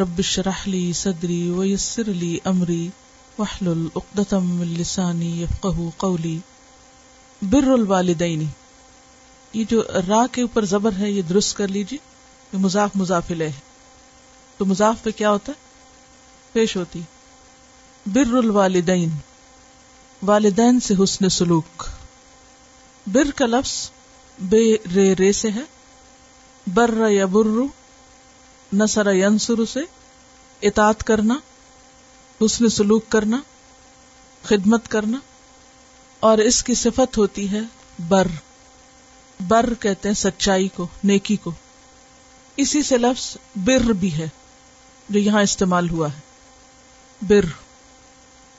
[0.00, 2.88] رب اشرح لي صدري ويسر لي أمري،
[3.38, 6.38] واحلل عقدة من لساني يفقه قولي.
[7.42, 8.42] بر الوالدين
[9.52, 11.98] یہ جو را کے اوپر زبر ہے، یہ درست کر لیجیے
[12.52, 13.52] یہ مضاف مضاف ہے۔
[14.58, 15.58] تو مضاف پہ کیا ہوتا ہے؟
[16.52, 17.00] پیش ہوتی
[18.06, 19.08] بر الوالدین.
[20.26, 21.84] والدین سے حسن سلوک۔
[23.06, 23.90] بر کا لفظ
[24.38, 25.60] بے رے رے سے ہے۔
[26.66, 27.66] بر یا برو
[28.72, 29.80] نسر ینسر سے
[30.62, 31.38] اطاعت کرنا،
[32.44, 33.40] حسن سلوک کرنا،
[34.42, 35.18] خدمت کرنا،
[36.20, 37.60] اور اس کی صفت ہوتی ہے
[37.98, 38.26] بر۔
[39.40, 41.50] بر کہتے ہیں سچائی کو، نیکی کو۔
[42.56, 44.28] اسی سے لفظ بر بھی ہے،
[45.08, 46.20] جو یہاں استعمال ہوا ہے۔
[47.22, 47.65] بر۔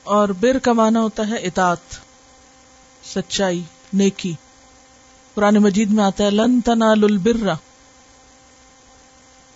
[0.08, 1.78] اور بر کا مانا ہوتا ہے اطاعت،
[3.04, 3.62] سچائی،
[3.92, 4.34] نیکی۔
[5.34, 7.52] پرانے مجید میں آتا ہے، لن تنال البرا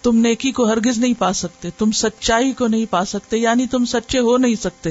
[0.02, 3.84] تم نیکی کو ہرگز نہیں پا سکتے، تم سچائی کو نہیں پا سکتے یعنی تم
[3.84, 4.90] سچے ہو نہیں سکتے۔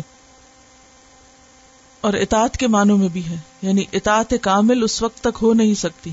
[2.01, 5.73] اور اطاعت کے معنوں میں بھی ہے یعنی اطاعت کامل اس وقت تک ہو نہیں
[5.73, 6.11] سکتی،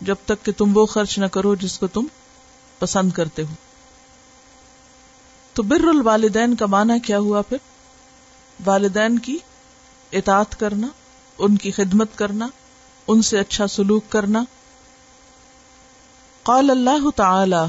[0.00, 2.06] جب تک کہ تم وہ خرچ نہ کرو جس کو تم
[2.78, 3.54] پسند کرتے ہو۔
[5.54, 7.56] تو بر الوالدین کا معنی کیا ہوا پھر؟
[8.64, 9.38] والدین کی
[10.12, 10.86] اطاعت کرنا،
[11.38, 12.48] ان کی خدمت کرنا،
[13.08, 14.44] ان سے اچھا سلوک کرنا۔
[16.42, 17.66] قال اللہ تعالی،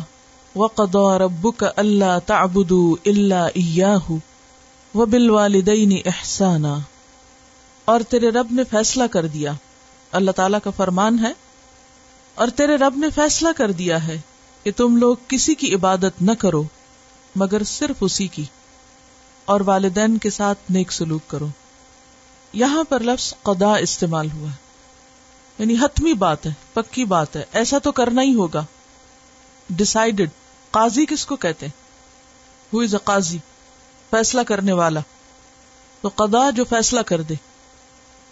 [0.55, 4.15] وقضى ربك الا تعبدوا الا اياه
[4.95, 6.77] وبالوالدين احسانا
[7.85, 9.51] اور تیرے رب نے فیصلہ کر دیا۔
[10.11, 11.33] اللہ تعالی کا فرمان ہے،
[12.35, 14.21] اور تیرے رب نے فیصلہ کر دیا ہے
[14.63, 16.63] کہ تم لوگ کسی کی عبادت نہ کرو،
[17.35, 18.43] مگر صرف اسی کی۔
[19.45, 21.47] اور والدین کے ساتھ نیک سلوک کرو۔
[22.53, 24.55] یہاں پر لفظ قدا استعمال ہوا ہے۔
[25.59, 28.65] یعنی حتمی بات ہے، پکی بات ہے۔ ایسا تو کرنا ہی ہوگا۔
[29.69, 30.29] ڈسائڈیڈ
[30.71, 31.67] قاضی کس کو کہتے
[32.73, 33.37] ہو از اے قاضی؟
[34.09, 34.99] فیصلہ کرنے والا۔
[36.01, 37.33] تو قدا جو فیصلہ کر دے۔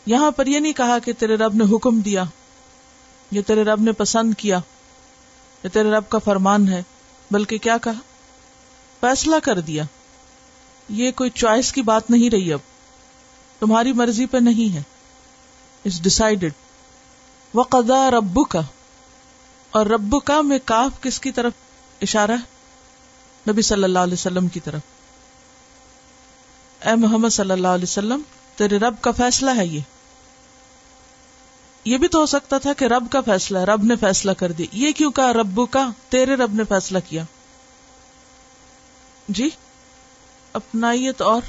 [0.05, 2.23] یہاں پر یہ نہیں کہا کہ تیرے رب نے حکم دیا،
[3.31, 4.59] یا تیرے رب نے پسند کیا،
[5.63, 6.83] یا تیرے رب کا فرمان ہے،
[7.31, 7.99] بلکہ کیا کہا؟
[8.99, 9.83] فیصلہ کر دیا۔
[10.89, 12.59] یہ کوئی چوائس کی بات نہیں رہی اب۔
[13.59, 14.81] تمہاری مرضی پہ نہیں ہے۔
[15.85, 16.53] اٹس ڈسائڈیڈ
[17.53, 18.61] وہ قدا ربو کا
[19.69, 21.51] اور ربو کا میں کاف کس کی طرف
[22.01, 22.59] اشارہ ہے؟
[23.51, 24.81] نبی صلی اللہ علیہ وسلم کی طرف۔
[26.85, 28.21] اے محمد صلی اللہ علیہ وسلم،
[28.55, 29.79] تیرے رب کا فیصلہ ہے یہ۔
[31.85, 34.51] یہ بھی تو ہو سکتا تھا کہ رب کا فیصلہ ہے، رب نے فیصلہ کر
[34.51, 37.23] دیا۔ یہ کیوں کہا ربو کا تیرے رب نے فیصلہ کیا۔
[39.27, 39.49] جی؟
[40.53, 41.41] اپنائیے تو اور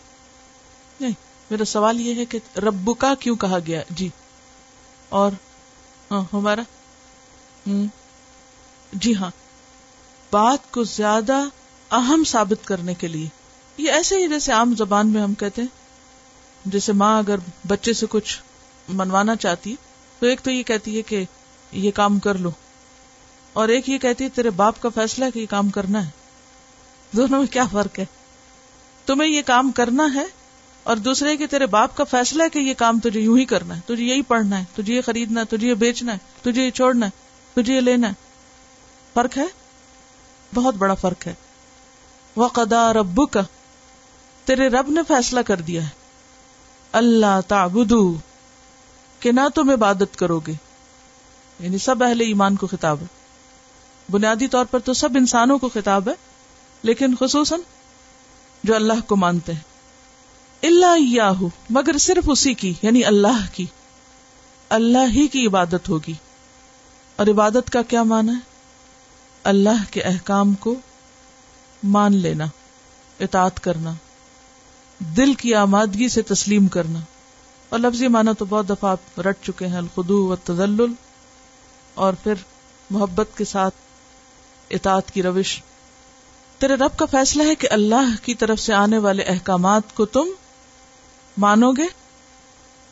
[1.00, 1.12] نہیں،
[1.50, 4.09] میرا سوال یہ ہے کہ ربو کا کیوں کہا گیا؟ جی۔
[5.09, 5.33] اور
[6.11, 6.62] ہاں ہمارا
[8.93, 9.31] جی ہاں۔
[10.31, 11.44] بات کو زیادہ
[11.91, 13.28] اہم ثابت کرنے کے لیے۔
[13.77, 15.69] یہ ایسے ہی جیسے عام زبان میں ہم کہتے ہیں۔
[16.65, 17.37] جیسے ماں اگر
[17.67, 18.43] بچے سے کچھ
[18.88, 19.77] منوانا چاہتی،
[20.19, 21.25] تو ایک تو یہ کہتی ہے کہ
[21.72, 22.50] یہ کام کر لو۔
[23.53, 26.11] اور ایک یہ کہتی ہے تیرے باپ کا فیصلہ ہے کہ یہ کام کرنا ہے۔
[27.17, 28.05] دونوں میں کیا فرق ہے؟
[29.10, 30.25] تمہیں یہ کام کرنا ہے
[30.82, 33.76] اور دوسرے کہ تیرے باپ کا فیصلہ ہے کہ یہ کام تجھے یوں ہی کرنا
[33.76, 36.71] ہے، تجھے یہی پڑھنا ہے، تجھے یہ خریدنا ہے، تجھے یہ بیچنا ہے، تجھے یہ
[36.71, 37.10] چھوڑنا ہے،
[37.62, 38.12] تجھے یہ لینا ہے۔
[39.15, 39.47] فرق ہے؟
[40.54, 41.34] بہت بڑا فرق ہے۔
[42.37, 43.41] وہ قدا ربو کا
[44.44, 45.88] تیرے رب نے فیصلہ کر دیا ہے۔
[46.93, 48.16] اللہ تعبدو
[49.20, 50.53] کہ نہ تم عبادت کرو گے۔
[51.60, 53.06] یعنی سب اہل ایمان کو خطاب ہے۔
[54.10, 56.15] بنیادی طور پر تو سب انسانوں کو خطاب ہے،
[56.82, 57.60] لیکن خصوصاً
[58.65, 59.60] جو اللہ کو مانتے ہیں۔
[60.62, 63.66] اللہ یاہو مگر صرف اسی کی یعنی اللہ کی۔
[64.69, 66.12] اللہ ہی کی عبادت ہوگی۔
[67.16, 68.38] اور عبادت کا کیا مانا ہے؟
[69.44, 70.75] اللہ کے احکام کو
[71.82, 72.44] مان لینا،
[73.20, 73.93] اطاعت کرنا،
[74.99, 76.99] دل کی آمادگی سے تسلیم کرنا۔
[77.69, 80.76] اور لفظی مانا تو بہت دفعہ آپ رٹ چکے ہیں الخدو و تزل
[81.94, 82.35] اور پھر
[82.90, 83.75] محبت کے ساتھ
[84.70, 85.62] اطاعت کی روش۔
[86.61, 90.29] تیرے رب کا فیصلہ ہے کہ اللہ کی طرف سے آنے والے احکامات کو تم
[91.39, 91.87] مانو گے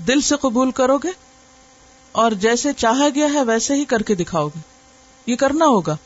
[0.06, 1.09] دل سے قبول کرو گے
[2.12, 4.61] اور جیسے چاہا گیا ہے ویسے ہی کر کے دکھاؤ گے
[5.26, 5.97] یہ کرنا ہوگا۔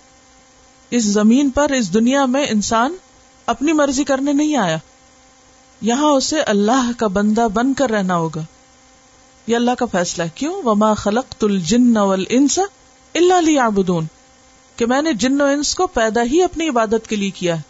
[0.91, 2.97] اس زمین پر، اس دنیا میں انسان
[3.47, 4.79] اپنی مرضی کرنے نہیں آیا۔
[5.81, 8.41] یہاں اسے اللہ کا بندہ بن کر رہنا ہوگا۔
[9.47, 11.97] یہ اللہ کا فیصلہ کیوں؟ وما خلق تل جن
[12.29, 12.59] انس
[13.15, 13.59] اللہ لی
[14.83, 17.61] کہ میں نے جن و انس کو پیدا ہی اپنی عبادت کے لیے کیا ہے۔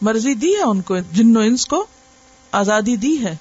[0.00, 1.86] مرضی دی ہے ان کو، جن و انس کو
[2.52, 3.36] آزادی دی ہے،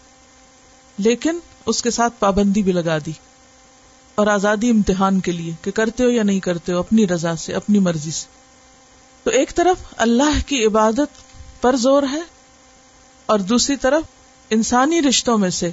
[0.97, 3.11] لیکن اس کے ساتھ پابندی بھی لگا دی۔
[4.15, 7.53] اور آزادی امتحان کے لیے کہ کرتے ہو یا نہیں کرتے ہو، اپنی رضا سے،
[7.53, 8.27] اپنی مرضی سے۔
[9.23, 12.21] تو ایک طرف اللہ کی عبادت پر زور ہے،
[13.25, 14.03] اور دوسری طرف
[14.49, 15.71] انسانی رشتوں میں سے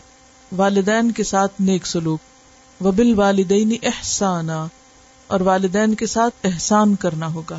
[0.56, 2.20] والدین کے ساتھ نیک سلوک۔
[2.84, 4.66] وبل والدین احسانہ
[5.26, 7.58] اور والدین کے ساتھ احسان کرنا ہوگا۔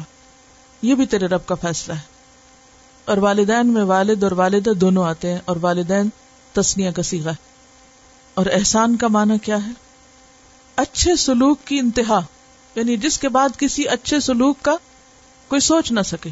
[0.81, 2.17] یہ بھی تیرے رب کا فیصلہ ہے۔
[3.05, 6.09] اور والدین میں والد اور والدہ دونوں آتے ہیں اور والدین
[6.53, 7.35] تسنیا کا سیگا ہے۔
[8.33, 9.71] اور احسان کا معنی کیا ہے؟
[10.75, 12.19] اچھے سلوک کی انتہا
[12.75, 14.75] یعنی جس کے بعد کسی اچھے سلوک کا
[15.47, 16.29] کوئی سوچ نہ سکے۔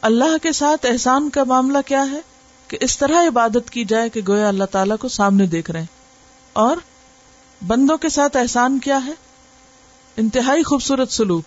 [0.00, 2.20] اللہ کے ساتھ احسان کا معاملہ کیا ہے؟
[2.68, 5.86] کہ اس طرح عبادت کی جائے کہ گویا اللہ تعالیٰ کو سامنے دیکھ رہے ہیں۔
[6.52, 6.76] اور
[7.66, 9.12] بندوں کے ساتھ احسان کیا ہے؟
[10.16, 11.44] انتہائی خوبصورت سلوک۔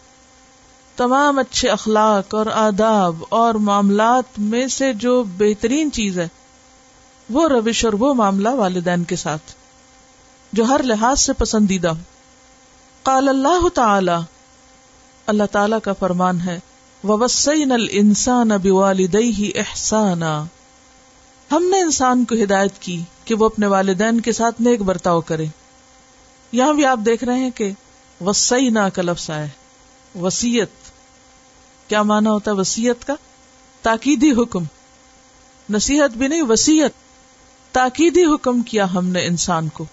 [0.98, 6.27] تمام اچھے اخلاق اور آداب اور معاملات میں سے جو بہترین چیز ہے،
[7.30, 9.54] وہ روش اور وہ معاملہ والدین کے ساتھ،
[10.54, 12.04] جو ہر لحاظ سے پسندیدہ ہو
[13.04, 14.12] قال اللہ تعالی
[15.25, 16.60] اللہ تعالی کا فرمان ہے
[17.04, 20.45] وسین السان اب والدئی احسانا
[21.51, 25.45] ہم نے انسان کو ہدایت کی کہ وہ اپنے والدین کے ساتھ نیک برتاؤ کرے۔
[26.51, 27.72] یہاں بھی آپ دیکھ رہے ہیں کہ
[28.21, 29.48] وسیع کا لفظ آئے
[30.16, 30.68] وسیعت۔
[31.89, 33.16] کیا مانا ہوتا ہے وسیعت کا؟
[33.81, 34.63] تاکیدی حکم۔
[35.69, 36.89] نصیحت بھی نہیں، وسیعت۔
[37.74, 39.86] تاکیدی حکم کیا ہم نے انسان کو۔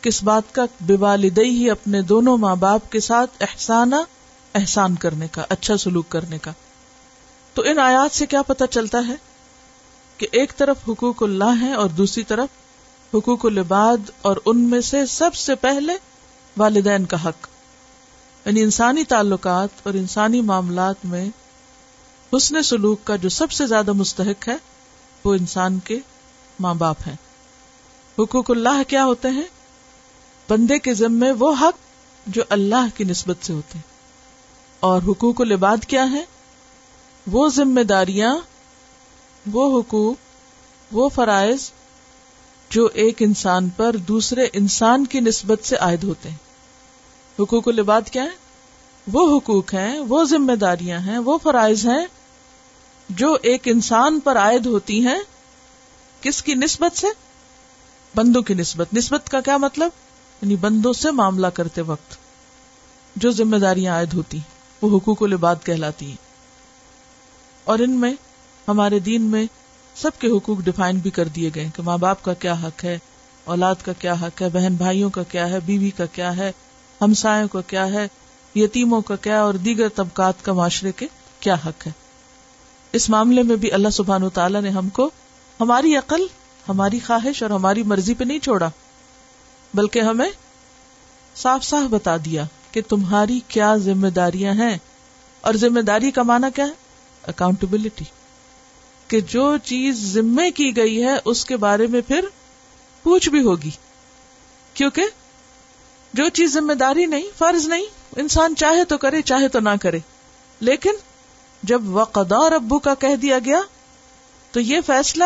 [0.00, 0.96] کس بات کا؟ بے
[1.38, 3.96] ہی اپنے دونوں ماں باپ کے ساتھ احسانہ،
[4.54, 6.50] احسان کرنے کا اچھا سلوک کرنے کا۔
[7.54, 9.14] تو ان آیات سے کیا پتا چلتا ہے؟
[10.16, 12.48] کہ ایک طرف حقوق اللہ ہے اور دوسری طرف
[13.14, 15.92] حقوق العباد اور ان میں سے سب سے پہلے
[16.56, 17.46] والدین کا حق۔
[18.44, 21.28] یعنی انسانی تعلقات اور انسانی معاملات میں
[22.36, 24.56] حسن سلوک کا جو سب سے زیادہ مستحق ہے،
[25.24, 25.98] وہ انسان کے
[26.60, 27.16] ماں باپ ہیں۔
[28.18, 29.46] حقوق اللہ کیا ہوتے ہیں؟
[30.48, 31.76] بندے کے ذمے وہ حق
[32.26, 33.94] جو اللہ کی نسبت سے ہوتے ہیں۔
[34.80, 36.24] اور حقوق العباد کیا ہے
[37.26, 38.36] وہ ذمہ داریاں،
[39.52, 40.16] وہ حقوق،
[40.92, 41.70] وہ فرائض
[42.70, 46.43] جو ایک انسان پر دوسرے انسان کی نسبت سے عائد ہوتے ہیں۔
[47.38, 48.44] حقوق العباد کیا ہے
[49.12, 52.06] وہ حقوق ہیں، وہ ذمہ داریاں ہیں، وہ فرائض ہیں
[53.08, 55.18] جو ایک انسان پر عائد ہوتی ہیں۔
[56.20, 57.06] کس کی نسبت سے؟
[58.14, 59.90] بندوں کی نسبت۔ نسبت کا کیا مطلب؟
[60.42, 62.16] یعنی بندوں سے معاملہ کرتے وقت
[63.16, 64.38] جو ذمہ داریاں عائد ہوتی
[64.82, 66.16] وہ حقوق العباد کہلاتی ہیں۔
[67.64, 68.14] اور ان میں،
[68.68, 69.46] ہمارے دین میں
[69.96, 72.98] سب کے حقوق ڈیفائن بھی کر دیے گئے کہ ماں باپ کا کیا حق ہے،
[73.44, 76.52] اولاد کا کیا حق ہے، بہن بھائیوں کا کیا ہے، بیوی کا کیا ہے
[77.00, 78.08] ہمسایوں کا کیا ہے؟
[78.54, 81.06] یتیموں کا کیا اور دیگر طبقات کا معاشرے کے
[81.40, 81.92] کیا حق ہے؟
[82.92, 85.10] اس معاملے میں بھی اللہ سبحان تعالیٰ نے ہم کو
[85.60, 86.26] ہماری عقل،
[86.68, 88.70] ہماری خواہش اور ہماری مرضی پہ نہیں چھوڑا،
[89.74, 90.30] بلکہ ہمیں
[91.36, 94.78] صاف صاف بتا دیا کہ تمہاری کیا ذمہ داریاں ہیں۔
[95.40, 96.70] اور ذمہ داری کا معنی کیا ہے؟
[97.26, 98.04] اکاؤنٹیبلٹی
[99.08, 102.24] کہ جو چیز ذمے کی گئی ہے، اس کے بارے میں پھر
[103.02, 103.70] پوچھ بھی ہوگی۔
[104.74, 105.02] کیونکہ
[106.14, 109.98] جو چیز ذمہ داری نہیں، فرض نہیں، انسان چاہے تو کرے، چاہے تو نہ کرے۔
[110.60, 110.90] لیکن
[111.62, 113.60] جب وقدا ابو کا کہہ دیا گیا،
[114.52, 115.24] تو یہ فیصلہ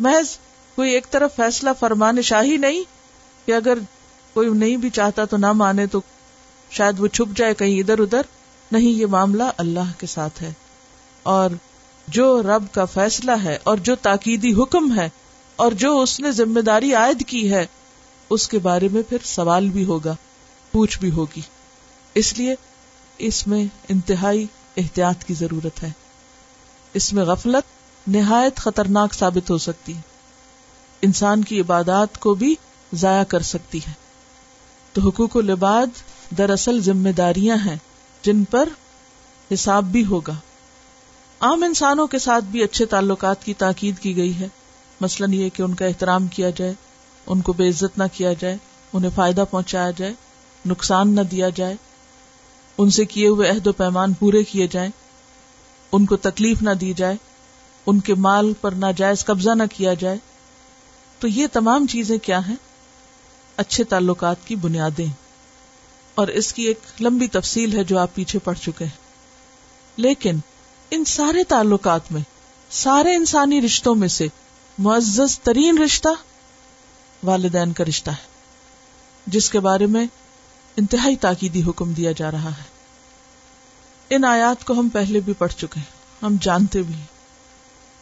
[0.00, 0.38] محض
[0.74, 2.84] کوئی ایک طرف فیصلہ فرمان شاہی نہیں
[3.46, 3.78] کہ اگر
[4.32, 6.00] کوئی نہیں بھی چاہتا تو نہ مانے تو
[6.70, 8.22] شاید وہ چھپ جائے کہیں ادھر ادھر۔
[8.72, 10.52] نہیں، یہ معاملہ اللہ کے ساتھ ہے۔
[11.22, 11.50] اور
[12.08, 15.08] جو رب کا فیصلہ ہے اور جو تاکیدی حکم ہے
[15.56, 17.66] اور جو اس نے ذمہ داری عائد کی ہے
[18.30, 20.14] اس کے بارے میں پھر سوال بھی ہوگا،
[20.72, 21.40] پوچھ بھی ہوگی۔
[22.14, 22.54] اس لیے
[23.18, 25.90] اس میں انتہائی احتیاط کی ضرورت ہے۔
[26.94, 27.64] اس میں غفلت
[28.08, 30.00] نہایت خطرناک ثابت ہو سکتی ہے۔
[31.02, 32.54] انسان کی عبادات کو بھی
[32.94, 33.92] ضائع کر سکتی ہے۔
[34.92, 35.86] تو حقوق العباد
[36.38, 37.76] دراصل ذمہ داریاں ہیں
[38.22, 38.68] جن پر
[39.54, 40.34] حساب بھی ہوگا۔
[41.40, 44.48] عام انسانوں کے ساتھ بھی اچھے تعلقات کی تاکید کی گئی ہے۔
[45.00, 46.74] مثلاً یہ کہ ان کا احترام کیا جائے۔
[47.26, 48.56] ان کو بے عزت نہ کیا جائے،
[48.92, 50.12] انہیں فائدہ پہنچایا جائے،
[50.66, 51.74] نقصان نہ دیا جائے،
[52.78, 54.90] ان سے کیے ہوئے عہد و پیمان پورے کیے جائیں،
[55.92, 57.16] ان کو تکلیف نہ دی جائے،
[57.86, 60.16] ان کے مال پر ناجائز قبضہ نہ کیا جائے۔
[61.18, 62.56] تو یہ تمام چیزیں کیا ہیں؟
[63.56, 65.06] اچھے تعلقات کی بنیادیں۔
[66.14, 69.04] اور اس کی ایک لمبی تفصیل ہے جو آپ پیچھے پڑ چکے ہیں۔
[69.96, 70.36] لیکن
[70.90, 72.22] ان سارے تعلقات میں،
[72.70, 74.26] سارے انسانی رشتوں میں سے
[74.78, 76.08] معزز ترین رشتہ
[77.24, 78.26] والدین کا رشتہ ہے،
[79.26, 80.06] جس کے بارے میں
[80.76, 82.62] انتہائی تاکیدی حکم دیا جا رہا ہے۔
[84.10, 87.06] ان آیات کو ہم پہلے بھی پڑھ چکے ہیں، ہم جانتے بھی ہیں،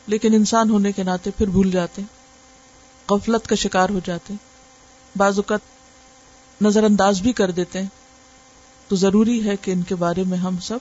[0.06, 2.02] لیکن انسان ہونے کے ناطے پھر بھول جاتے
[3.10, 4.34] غفلت کا شکار ہو جاتے
[5.16, 5.60] بعض اوقات
[6.62, 7.88] نظر انداز بھی کر دیتے ہیں،
[8.88, 10.78] تو ضروری ہے کہ ان کے بارے میں ہم سب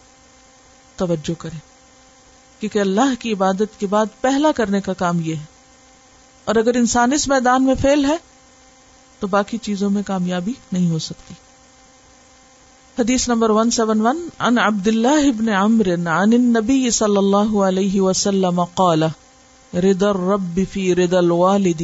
[0.96, 1.60] توجہ کریں۔
[2.60, 5.44] کیونکہ اللہ کی عبادت کے بعد پہلا کرنے کا کام یہ ہے۔
[6.46, 8.18] اور اگر انسان اس میدان میں فیل ہے
[9.22, 11.34] تو باقی چیزوں میں کامیابی نہیں ہو سکتی۔
[13.00, 18.02] حدیث نمبر ون سیون ون ان عبد اللہ ابن عمر عن النبی صلی اللہ علیہ
[18.02, 19.04] وسلم قال
[19.74, 21.82] رد الرب فی رد الوالد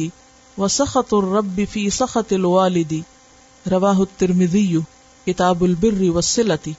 [0.58, 2.92] وسخط الرب فی سخط الوالد
[3.70, 4.76] رواہ الترمذی،
[5.26, 6.72] کتاب البر والصلة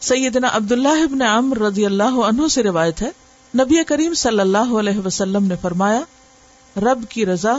[0.00, 3.10] سیدنا عبداللہ ابن عمر رضی اللہ عنہ سے روایت ہے،
[3.54, 6.00] نبی کریم صلی اللہ علیہ وسلم نے فرمایا،
[6.76, 7.58] رب کی رضا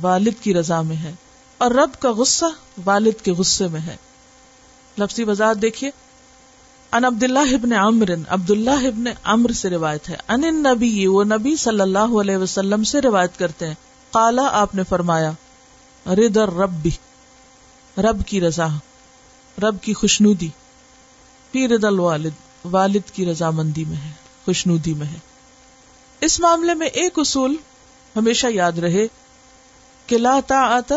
[0.00, 1.12] والد کی رضا میں ہے۔
[1.58, 2.44] اور رب کا غصہ
[2.84, 3.96] والد کے غصے میں ہے۔
[4.98, 5.90] لفظی وضاحت دیکھیے۔
[6.92, 11.24] ان عبد اللہ ابن عمر عبد اللہ ابن عمر سے روایت ہے۔ ان نبی وہ
[11.24, 13.74] نبی صلی اللہ علیہ وسلم سے روایت کرتے ہیں۔
[14.10, 15.32] قالا، آپ نے فرمایا
[16.06, 16.90] رد ربی
[17.98, 18.66] رب کی رضا،
[19.62, 20.48] رب کی خوشنودی۔
[21.50, 22.30] پی رد الوالد،
[22.64, 24.10] والد کی رضامندی میں ہے،
[24.44, 25.18] خوشنودی میں ہے۔
[26.20, 27.56] اس معاملے میں ایک اصول
[28.16, 29.06] ہمیشہ یاد رہے
[30.06, 30.96] کہ لا آتا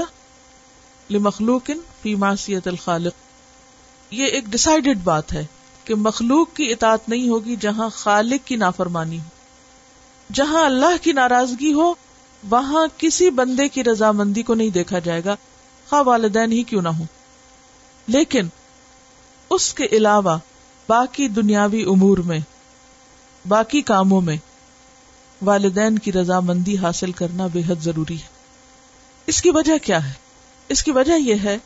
[1.09, 3.13] لمخلوق فی معصیت الخالق۔
[4.13, 5.45] یہ ایک ڈسائڈیڈ بات ہے
[5.85, 9.29] کہ مخلوق کی اطاعت نہیں ہوگی جہاں خالق کی نافرمانی ہو۔
[10.33, 11.93] جہاں اللہ کی ناراضگی ہو،
[12.49, 15.35] وہاں کسی بندے کی رضامندی کو نہیں دیکھا جائے گا۔
[15.89, 17.03] خواہ والدین ہی کیوں نہ ہو
[18.07, 18.47] لیکن
[19.49, 20.37] اس کے علاوہ
[20.87, 22.39] باقی دنیاوی امور میں،
[23.47, 24.37] باقی کاموں میں
[25.41, 28.27] والدین کی رضامندی حاصل کرنا بے حد ضروری ہے۔
[29.27, 30.28] اس کی وجہ کیا ہے؟
[30.69, 31.57] اس کی وجہ یہ ہے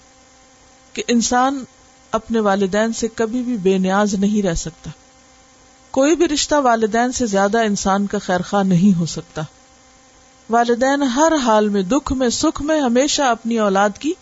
[0.94, 1.64] کہ انسان
[2.12, 4.90] اپنے والدین سے کبھی بھی بے نیاز نہیں رہ سکتا۔
[5.92, 9.42] کوئی بھی رشتہ والدین سے زیادہ انسان کا خیر خواہ نہیں ہو سکتا۔
[10.50, 14.14] والدین ہر حال میں دکھ میں، سکھ میں ہمیشہ اپنی اولاد کی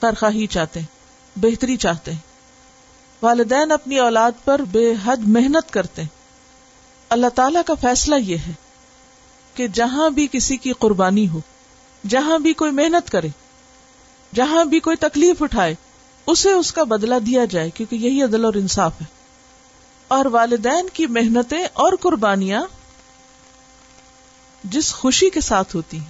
[0.00, 0.86] خواہی چاہتے ہیں،
[1.36, 2.18] بہتری چاہتے ہیں۔
[3.22, 6.08] والدین اپنی اولاد پر بے حد محنت کرتے ہیں۔
[7.08, 8.52] اللہ تعالی کا فیصلہ یہ ہے
[9.54, 11.40] کہ جہاں بھی کسی کی قربانی ہو،
[12.08, 13.28] جہاں بھی کوئی محنت کرے
[14.34, 15.74] جہاں بھی کوئی تکلیف اٹھائے،
[16.26, 19.06] اسے اس کا بدلہ دیا جائے، کیونکہ یہی عدل اور انصاف ہے۔
[20.08, 22.62] اور والدین کی محنتیں اور قربانیاں
[24.64, 26.08] جس خوشی کے ساتھ ہوتی ہیں،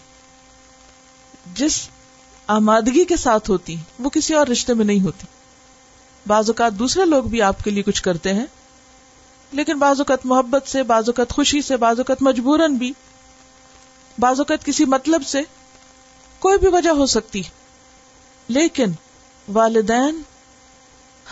[1.54, 1.88] جس
[2.46, 5.26] آمادگی کے ساتھ ہوتی ہیں، وہ کسی اور رشتے میں نہیں ہوتی۔
[6.26, 8.46] بعض اوقات دوسرے لوگ بھی آپ کے لیے کچھ کرتے ہیں،
[9.52, 12.92] لیکن بعض اوقات محبت سے، بعض اوقات خوشی سے، بعض اوقات مجبورن بھی،
[14.18, 15.40] بعض اوقات کسی مطلب سے
[16.38, 17.42] کوئی بھی وجہ ہو سکتی
[18.50, 18.92] لیکن
[19.48, 20.22] والدین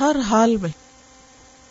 [0.01, 0.71] ہر حال میں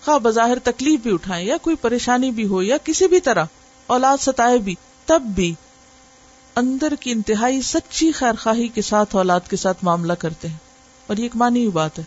[0.06, 3.46] خواہ بظاہر تکلیف بھی اٹھائے یا کوئی پریشانی بھی ہو یا کسی بھی طرح،
[3.88, 4.76] اولاد ستائے بھی،
[5.06, 5.56] تب بھی
[6.56, 10.56] اندر کی انتہائی سچی خیر خواہی کے ساتھ اولاد کے ساتھ معاملہ کرتے ہیں۔
[11.08, 12.04] اور یہ ایک مانی ہوئی بات ہے۔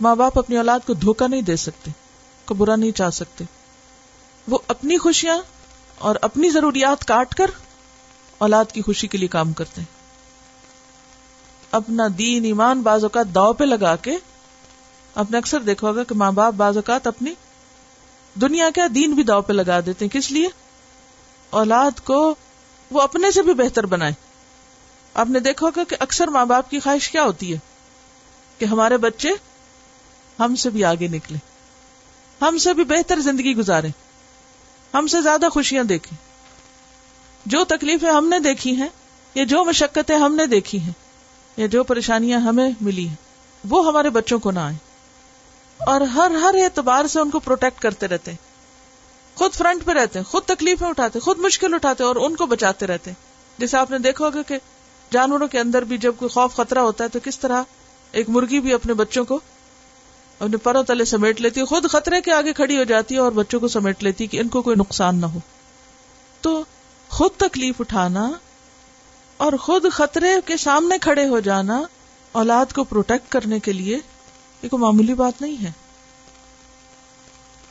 [0.00, 1.90] ماں باپ اپنی اولاد کو دھوکہ نہیں دے سکتے،
[2.44, 3.44] کو برا نہیں چاہ سکتے۔
[4.48, 5.38] وہ اپنی خوشیاں
[5.98, 7.50] اور اپنی ضروریات کاٹ کر
[8.38, 9.99] اولاد کی خوشی کے لیے کام کرتے ہیں۔
[11.70, 14.16] اپنا دین ایمان بعض اوقات داؤ پہ لگا کے
[15.14, 17.34] آپ نے اکثر دیکھا ہوگا کہ ماں باپ بعض اوقات اپنی
[18.34, 20.12] دنیا کا دین بھی داؤ پہ لگا دیتے ہیں.
[20.12, 20.48] کس لیے؟
[21.50, 22.34] اولاد کو
[22.90, 24.12] وہ اپنے سے بھی بہتر بنائے.
[25.14, 27.58] آپ نے دیکھا ہوگا کہ اکثر ماں باپ کی خواہش کیا ہوتی ہے؟
[28.58, 29.30] کہ ہمارے بچے
[30.38, 31.38] ہم سے بھی آگے نکلے
[32.40, 33.88] ہم سے بھی بہتر زندگی گزارے
[34.94, 36.18] ہم سے زیادہ خوشیاں دیکھیں.
[37.46, 38.88] جو تکلیفیں ہم نے دیکھی ہیں
[39.34, 40.92] یا جو مشقتیں ہم نے دیکھی ہیں
[41.56, 43.08] یا جو پریشانیاں ہمیں ملی
[43.68, 44.76] وہ ہمارے بچوں کو نہ آئے
[45.78, 48.38] اور ہر ہر اعتبار سے ان کو پروٹیکٹ کرتے رہتے۔ ہیں
[49.34, 52.86] خود فرنٹ پہ رہتے ہیں خود تکلیفیں اٹھاتے، خود مشکل اٹھاتے اور ان کو بچاتے
[52.86, 54.58] رہتے۔ ہیں جیسے آپ نے دیکھا ہوگا کہ
[55.12, 57.62] جانوروں کے اندر بھی جب کوئی خوف خطرہ ہوتا ہے تو کس طرح
[58.12, 59.40] ایک مرغی بھی اپنے بچوں کو
[60.38, 63.60] اپنے پروں تلے سمیٹ لیتی خود خطرے کے آگے کھڑی ہو جاتی ہے اور بچوں
[63.60, 65.38] کو سمیٹ لیتی کہ ان کو کوئی نقصان نہ ہو۔
[66.40, 66.64] تو
[67.08, 68.30] خود تکلیف اٹھانا
[69.40, 71.82] اور خود خطرے کے سامنے کھڑے ہو جانا
[72.32, 73.98] اولاد کو پروٹیکٹ کرنے کے لیے
[74.62, 75.72] یہ کوئی معمولی بات نہیں ہے۔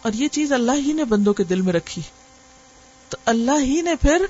[0.01, 2.01] اور یہ چیز اللہ ہی نے بندوں کے دل میں رکھی۔
[3.09, 4.25] تو اللہ ہی نے پھر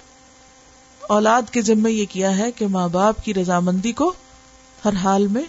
[1.00, 4.14] اولاد کے ذمے یہ کیا ہے کہ ماں باپ کی رضامندی کو
[4.86, 5.44] ہر حال میں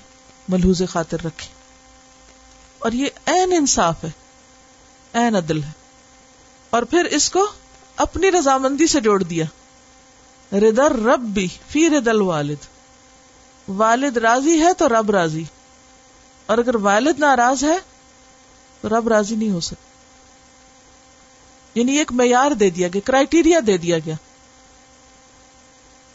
[0.48, 1.48] ملحوظ خاطر رکھے۔
[2.78, 4.10] اور یہ این انصاف ہے
[5.12, 5.70] این عدل ہے۔
[6.70, 7.46] اور پھر اس کو
[7.96, 9.44] اپنی رضامندی سے جوڑ دیا۔
[10.52, 12.56] ردر رب بھی فی رد الوالد۔
[13.68, 15.44] والد راضی ہے تو رب راضی۔
[16.46, 17.78] اور اگر والد ناراض ہے
[18.80, 19.90] تو رب راضی نہیں ہو سکتا۔
[21.74, 24.14] یعنی ایک معیار دے دیا گیا کرائٹیریا دے دیا گیا۔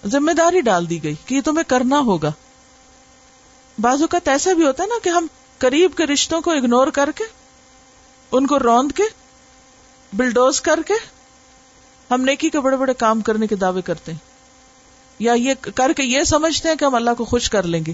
[0.07, 2.31] ذمہ داری ڈال دی گئی کہ یہ تمہیں کرنا ہوگا۔
[3.79, 5.27] بعض اوقات ایسا بھی ہوتا ہے نا کہ ہم
[5.57, 7.23] قریب کے رشتوں کو اگنور کر کے،
[8.31, 9.03] ان کو روند کے
[10.13, 11.14] بلڈوز کر کے
[12.11, 14.19] ہم نیکی کے بڑے بڑے کام کرنے کے دعوے کرتے ہیں۔
[15.19, 17.93] یا یہ کر کے یہ سمجھتے ہیں کہ ہم اللہ کو خوش کر لیں گے۔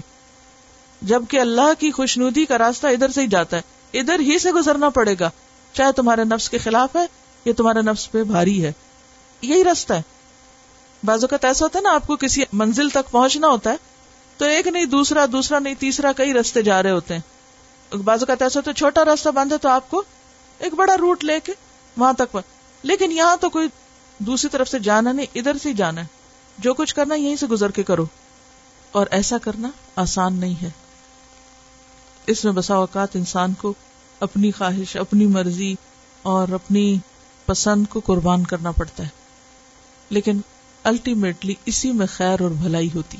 [1.02, 3.62] جبکہ اللہ کی خوشنودی کا راستہ ادھر سے ہی جاتا ہے۔
[4.00, 5.30] ادھر ہی سے گزرنا پڑے گا۔
[5.72, 7.06] چاہے تمہارے نفس کے خلاف ہے
[7.44, 8.72] یا تمہارے نفس پہ بھاری ہے۔
[9.42, 10.02] یہی راستہ ہے۔
[11.04, 13.76] بعض اوقات ایسا ہوتا ہے نا، آپ کو کسی منزل تک پہنچنا ہوتا ہے،
[14.36, 17.20] تو ایک نہیں، دوسرا دوسرا نہیں، تیسرا کئی رستے جا رہے ہوتے ہیں۔
[17.96, 20.02] بعض اوقات ایسا ہوتا ہے، چھوٹا راستہ بند ہے تو آپ کو
[20.58, 21.52] ایک بڑا روٹ لے کے
[21.96, 22.36] وہاں تک
[22.82, 23.68] لیکن یہاں تو کوئی
[24.26, 26.06] دوسری طرف سے جانا نہیں، ادھر سے جانا ہے۔
[26.58, 28.06] جو کچھ کرنا یہیں سے گزر کے کرو۔
[28.92, 30.70] اور ایسا کرنا آسان نہیں ہے۔
[32.26, 33.74] اس میں بسا اوقات انسان کو
[34.20, 35.74] اپنی خواہش، اپنی مرضی
[36.22, 36.98] اور اپنی
[37.46, 39.08] پسند کو قربان کرنا پڑتا ہے۔
[40.10, 40.40] لیکن
[40.84, 43.18] الٹیمیٹلی اسی میں خیر اور بھلائی ہوتی۔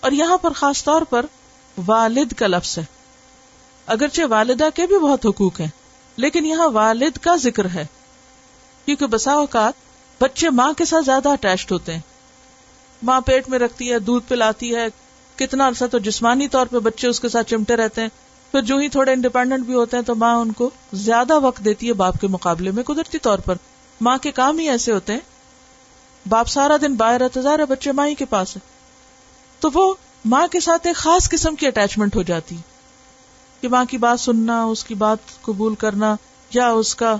[0.00, 1.26] اور یہاں پر خاص طور پر
[1.86, 2.84] والد کا لفظ ہے۔
[3.86, 5.68] اگرچہ والدہ کے بھی بہت حقوق ہیں،
[6.16, 7.86] لیکن یہاں والد کا ذکر ہے۔
[8.84, 9.72] کیونکہ بسا اوقات
[10.20, 12.00] بچے ماں کے ساتھ زیادہ اٹیچڈ ہوتے ہیں۔
[13.02, 14.86] ماں پیٹ میں رکھتی ہے، دودھ پلاتی ہے،
[15.36, 18.08] کتنا عرصہ تو جسمانی طور پہ بچے اس کے ساتھ چمٹے رہتے ہیں۔
[18.52, 21.88] پھر جو ہی تھوڑے انڈیپینڈنٹ بھی ہوتے ہیں تو ماں ان کو زیادہ وقت دیتی
[21.88, 23.54] ہے باپ کے مقابلے میں قدرتی طور پر۔
[24.00, 25.20] ماں کے کام ہی ایسے ہوتے ہیں۔
[26.28, 28.60] باپ سارا دن باہر رہتا ظاہر بچے ماں ہی کے پاس ہے
[29.60, 32.56] تو وہ ماں کے ساتھ ایک خاص قسم کی اٹیچمنٹ ہو جاتی۔
[33.60, 36.16] کہ ماں کی بات سننا، اس کی بات قبول کرنا
[36.54, 37.16] یا اس کا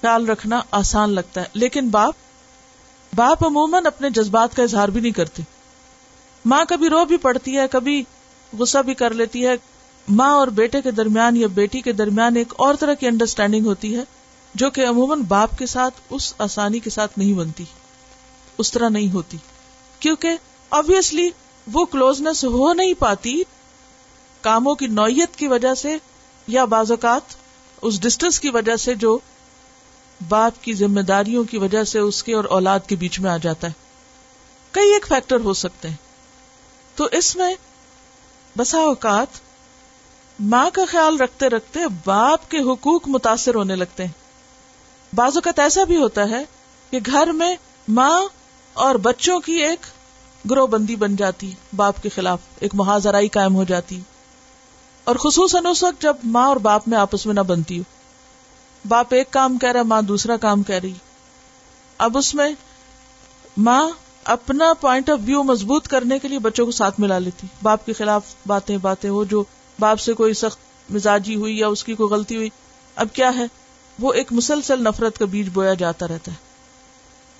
[0.00, 2.14] خیال رکھنا آسان لگتا ہے۔ لیکن باپ
[3.14, 5.42] باپ عموماً اپنے جذبات کا اظہار بھی نہیں کرتے۔
[6.44, 8.04] ماں کبھی رو بھی پڑتی ہے، کبھی
[8.58, 9.54] غصہ بھی کر لیتی ہے۔
[10.08, 13.96] ماں اور بیٹے کے درمیان یا بیٹی کے درمیان ایک اور طرح کی انڈرسٹینڈنگ ہوتی
[13.96, 14.02] ہے،
[14.54, 17.64] جو کہ عموماً باپ کے ساتھ اس آسانی کے ساتھ نہیں بنتی،
[18.58, 19.36] اس طرح نہیں ہوتی۔
[20.00, 20.30] کیونکہ
[20.70, 21.30] آبیسلی
[21.72, 23.42] وہ کلوزنس ہو نہیں پاتی،
[24.40, 25.96] کاموں کی نوعیت کی وجہ سے
[26.46, 27.20] یا بعض اوقات
[27.82, 29.18] اس ڈسٹینس کی وجہ سے جو
[30.28, 33.36] باپ کی ذمہ داریوں کی وجہ سے اس کے اور اولاد کے بیچ میں آ
[33.36, 33.72] جاتا ہے۔
[34.70, 35.96] کئی ایک فیکٹر ہو سکتے ہیں۔
[36.96, 37.54] تو اس میں
[38.58, 39.26] بسا اوقات
[40.40, 44.12] ماں کا خیال رکھتے رکھتے باپ کے حقوق متاثر ہونے لگتے ہیں۔
[45.14, 46.44] بعض اوقات ایسا بھی ہوتا ہے
[46.90, 47.56] کہ گھر میں
[47.88, 48.22] ماں
[48.72, 49.86] اور بچوں کی ایک
[50.50, 54.00] گروہ بندی بن جاتی، باپ کے خلاف ایک محاذرائی قائم ہو جاتی۔
[55.04, 57.82] اور خصوصاً اس وقت جب ماں اور باپ میں آپس میں نہ بنتی ہو۔
[58.88, 60.92] باپ ایک کام کہہ رہا ماں دوسرا کام کہہ رہی
[61.98, 62.52] اب اس میں
[63.56, 63.90] ماں
[64.24, 67.92] اپنا پوائنٹ آف ویو مضبوط کرنے کے لیے بچوں کو ساتھ ملا لیتی۔ باپ کے
[67.92, 69.44] خلاف باتیں باتیں ہو جو
[69.80, 70.58] باپ سے کوئی سخت
[70.90, 72.48] مزاجی ہوئی یا اس کی کوئی غلطی ہوئی،
[72.96, 73.46] اب کیا ہے؟
[73.98, 76.36] وہ ایک مسلسل نفرت کا بیج بویا جاتا رہتا ہے۔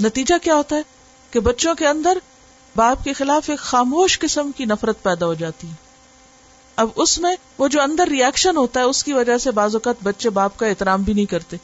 [0.00, 0.82] نتیجہ کیا ہوتا ہے؟
[1.30, 2.18] کہ بچوں کے اندر
[2.76, 5.85] باپ کے خلاف ایک خاموش قسم کی نفرت پیدا ہو جاتی۔ ہے
[6.76, 9.94] اب اس میں وہ جو اندر ریئیکشن ہوتا ہے، اس کی وجہ سے بعض اوقات
[10.02, 11.56] بچے باپ کا احترام بھی نہیں کرتے۔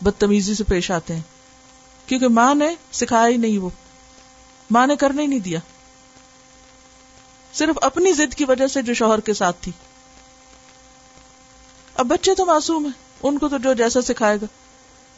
[0.00, 1.20] بدتمیزی سے پیش آتے ہیں۔
[2.06, 3.68] کیونکہ ماں نے سکھایا ہی نہیں وہ۔
[4.70, 5.58] ماں نے کرنے نہیں دیا۔
[7.52, 9.72] صرف اپنی ضد کی وجہ سے جو شوہر کے ساتھ تھی۔
[11.94, 14.46] اب بچے تو معصوم ہیں۔ ان کو تو جو جیسا سکھائے گا۔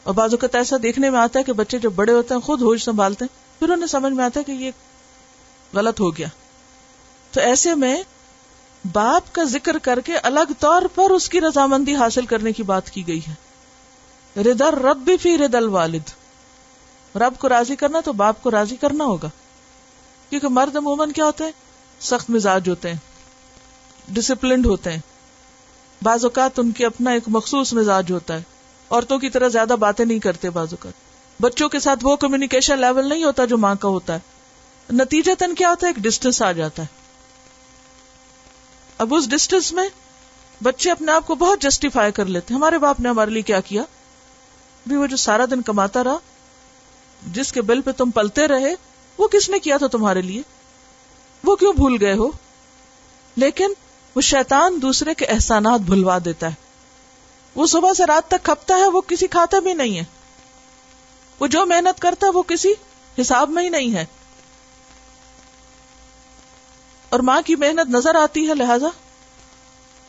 [0.02, 2.62] اور بعض اوقات ایسا دیکھنے میں آتا ہے کہ بچے جب بڑے ہوتے ہیں، خود
[2.62, 4.70] ہوش سنبھالتے ہیں۔ پھر انہیں سمجھ میں آتا ہے کہ یہ
[5.74, 6.28] غلط ہو گیا۔
[7.32, 8.02] تو ایسے میں
[8.92, 12.90] باپ کا ذکر کر کے الگ طور پر اس کی رضامندی حاصل کرنے کی بات
[12.90, 13.34] کی گئی ہے۔
[14.40, 16.10] ردر رب بھی فی رد الوالد۔
[17.16, 19.30] رب کو راضی کرنا تو باپ کو راضی کرنا ہوگا۔
[20.30, 21.52] کیونکہ مرد عموماً کیا ہوتے ہیں؟
[22.00, 22.98] سخت مزاج ہوتے ہیں۔
[24.08, 25.00] ڈسپلنڈ ہوتے ہیں۔
[26.02, 28.42] بعض اوقات ان کی اپنا ایک مخصوص مزاج ہوتا ہے۔
[28.90, 30.92] عورتوں کی طرح زیادہ باتیں نہیں کرتے بعض اوقات۔
[31.42, 34.18] بچوں کے ساتھ وہ کمیونیکیشن لیول نہیں ہوتا جو ماں کا ہوتا ہے۔
[34.92, 37.03] نتیجہ تن کیا ہوتا ہے؟ ایک ڈسٹینس آ جاتا ہے۔
[38.98, 39.88] اب اس ڈسٹینس میں
[40.62, 43.82] بچے اپنے آپ کو بہت جسٹیفائی کر لیتے ہمارے باپ نے ہمارے لیے کیا کیا؟
[44.86, 46.16] بھی وہ جو سارا دن کماتا رہا،
[47.26, 48.74] جس کے بل پہ تم پلتے رہے،
[49.18, 50.42] وہ کس نے کیا تھا تمہارے لیے؟
[51.44, 52.30] وہ کیوں بھول گئے ہو؟
[53.36, 53.72] لیکن
[54.14, 56.54] وہ شیطان دوسرے کے احسانات بھلوا دیتا ہے۔
[57.54, 60.04] وہ صبح سے رات تک کھپتا ہے، وہ کسی کھاتا بھی نہیں ہے۔
[61.40, 62.72] وہ جو محنت کرتا ہے، وہ کسی
[63.20, 64.06] حساب میں ہی نہیں ہے۔
[67.14, 68.86] اور ماں کی محنت نظر آتی ہے، لہذا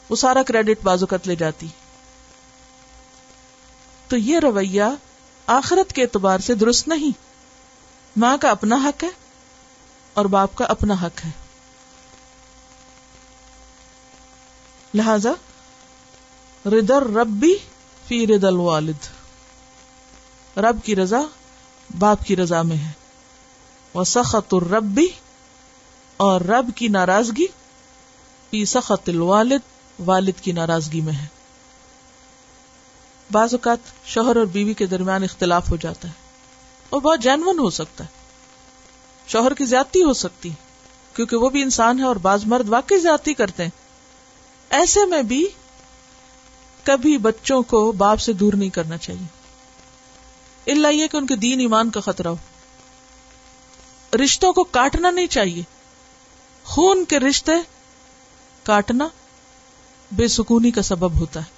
[0.09, 1.67] وہ سارا کریڈٹ بازوقت لے جاتی۔
[4.07, 4.83] تو یہ رویہ
[5.47, 7.11] آخرت کے اعتبار سے درست نہیں۔
[8.17, 9.09] ماں کا اپنا حق ہے
[10.13, 11.29] اور باپ کا اپنا حق ہے۔
[14.93, 15.31] لہذا
[16.69, 17.55] ردر ربی
[18.07, 19.07] فی رد الوالد۔
[20.57, 21.21] رب کی رضا
[21.99, 22.91] باپ کی رضا میں ہے۔
[23.93, 25.07] وہ سخت الربی
[26.17, 27.45] اور رب کی ناراضگی
[28.49, 29.59] فی سخت الوالد،
[30.05, 31.27] والد کی ناراضگی میں ہے۔
[33.31, 36.13] بعض اوقات شوہر اور بیوی کے درمیان اختلاف ہو جاتا ہے۔
[36.89, 38.09] اور بہت جینون ہو سکتا ہے۔
[39.27, 40.49] شوہر کی زیادتی ہو سکتی
[41.13, 43.69] کیونکہ وہ بھی انسان ہے اور بعض مرد واقعی زیادتی کرتے ہیں۔
[44.69, 45.47] ایسے میں بھی
[46.83, 49.45] کبھی بچوں کو باپ سے دور نہیں کرنا چاہیے۔
[50.71, 52.35] اللہ یہ کہ ان کے دین ایمان کا خطرہ ہو۔
[54.23, 55.63] رشتوں کو کاٹنا نہیں چاہیے۔
[56.65, 57.51] خون کے رشتے
[58.63, 59.07] کاٹنا
[60.11, 61.55] بے سکونی کا سبب ہوتا ہے۔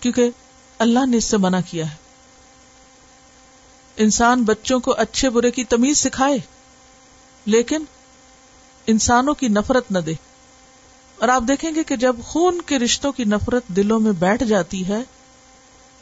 [0.00, 0.30] کیونکہ
[0.78, 1.96] اللہ نے اس سے منع کیا ہے۔
[3.96, 6.38] انسان بچوں کو اچھے برے کی تمیز سکھائے،
[7.44, 7.84] لیکن
[8.86, 10.12] انسانوں کی نفرت نہ دے۔
[11.18, 14.88] اور آپ دیکھیں گے کہ جب خون کے رشتوں کی نفرت دلوں میں بیٹھ جاتی
[14.88, 15.02] ہے،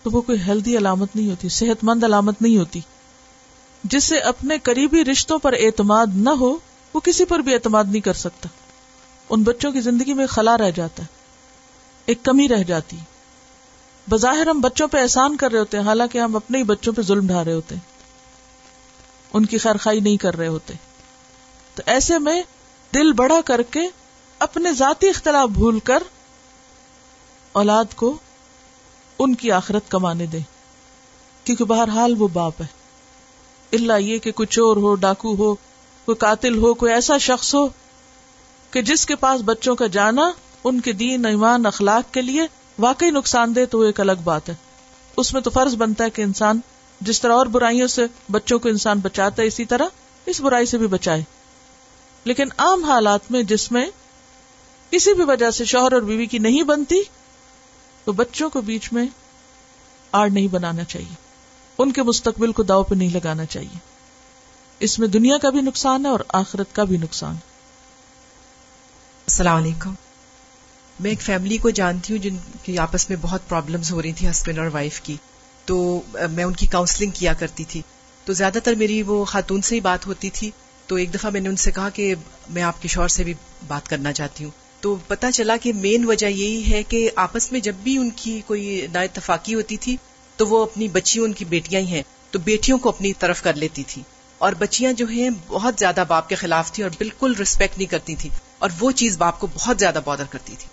[0.02, 2.80] تو وہ کوئی ہیلدی علامت نہیں ہوتی، صحت مند علامت نہیں ہوتی۔
[3.84, 6.58] جس سے اپنے قریبی رشتوں پر اعتماد نہ ہو
[6.94, 8.48] وہ کسی پر بھی اعتماد نہیں کر سکتا۔
[9.30, 11.08] ان بچوں کی زندگی میں خلا رہ جاتا ہے،
[12.06, 12.96] ایک کمی رہ جاتی۔
[14.10, 17.02] بظاہر ہم بچوں پہ احسان کر رہے ہوتے ہیں، حالانکہ ہم اپنے ہی بچوں پہ
[17.02, 17.96] ظلم ڈھا رہے ہوتے ہیں۔
[19.32, 20.74] ان کی خیر خائی نہیں کر رہے ہوتے۔
[21.74, 22.42] تو ایسے میں
[22.94, 23.80] دل بڑا کر کے
[24.38, 26.02] اپنے ذاتی اختلاف بھول کر
[27.52, 28.18] اولاد کو
[29.18, 30.40] ان کی آخرت کمانے دیں۔
[31.44, 32.66] کیونکہ بہرحال وہ باپ ہے۔
[33.72, 35.54] اللہ یہ کہ کوئی چور ہو، ڈاکو ہو
[36.06, 37.68] کوئی قاتل ہو، کوئی ایسا شخص ہو
[38.70, 40.30] کہ جس کے پاس بچوں کا جانا
[40.64, 42.42] ان کے دین، ایمان، اخلاق کے لیے
[42.78, 44.54] واقعی نقصان دے تو وہ ایک الگ بات ہے۔
[45.16, 46.60] اس میں تو فرض بنتا ہے کہ انسان
[47.00, 49.84] جس طرح اور برائیوں سے بچوں کو انسان بچاتا ہے، اسی طرح
[50.26, 51.22] اس برائی سے بھی بچائے۔
[52.24, 53.86] لیکن عام حالات میں جس میں
[54.90, 57.02] کسی بھی وجہ سے شوہر اور بیوی کی نہیں بنتی،
[58.04, 59.06] تو بچوں کو بیچ میں
[60.12, 61.14] آڑ نہیں بنانا چاہیے۔
[61.78, 63.95] ان کے مستقبل کو داؤ پہ نہیں لگانا چاہیے۔
[64.80, 67.34] اس میں دنیا کا بھی نقصان ہے اور آخرت کا بھی نقصان
[69.26, 69.94] السلام علیکم۔
[71.00, 74.30] میں ایک فیملی کو جانتی ہوں جن کی آپس میں بہت پرابلمس ہو رہی تھی
[74.30, 75.16] ہسبینڈ اور وائف کی۔
[75.64, 77.82] تو میں ان کی کاؤنسلنگ کیا کرتی تھی۔
[78.24, 80.50] تو زیادہ تر میری وہ خاتون سے ہی بات ہوتی تھی۔
[80.86, 82.14] تو ایک دفعہ میں نے ان سے کہا کہ
[82.50, 83.34] میں آپ کے شور سے بھی
[83.66, 87.60] بات کرنا چاہتی ہوں۔ تو پتا چلا کہ مین وجہ یہی ہے کہ آپس میں
[87.60, 89.96] جب بھی ان کی کوئی نا اتفاقی ہوتی تھی
[90.36, 93.54] تو وہ اپنی بچیوں ان کی بیٹیاں ہی ہیں۔ تو بیٹیوں کو اپنی طرف کر
[93.54, 94.02] لیتی تھی۔
[94.38, 98.14] اور بچیاں جو ہیں بہت زیادہ باپ کے خلاف تھی اور بالکل ریسپیکٹ نہیں کرتی
[98.14, 100.68] تھی اور وہ چیز باپ کو بہت زیادہ بادر کرتی تھی۔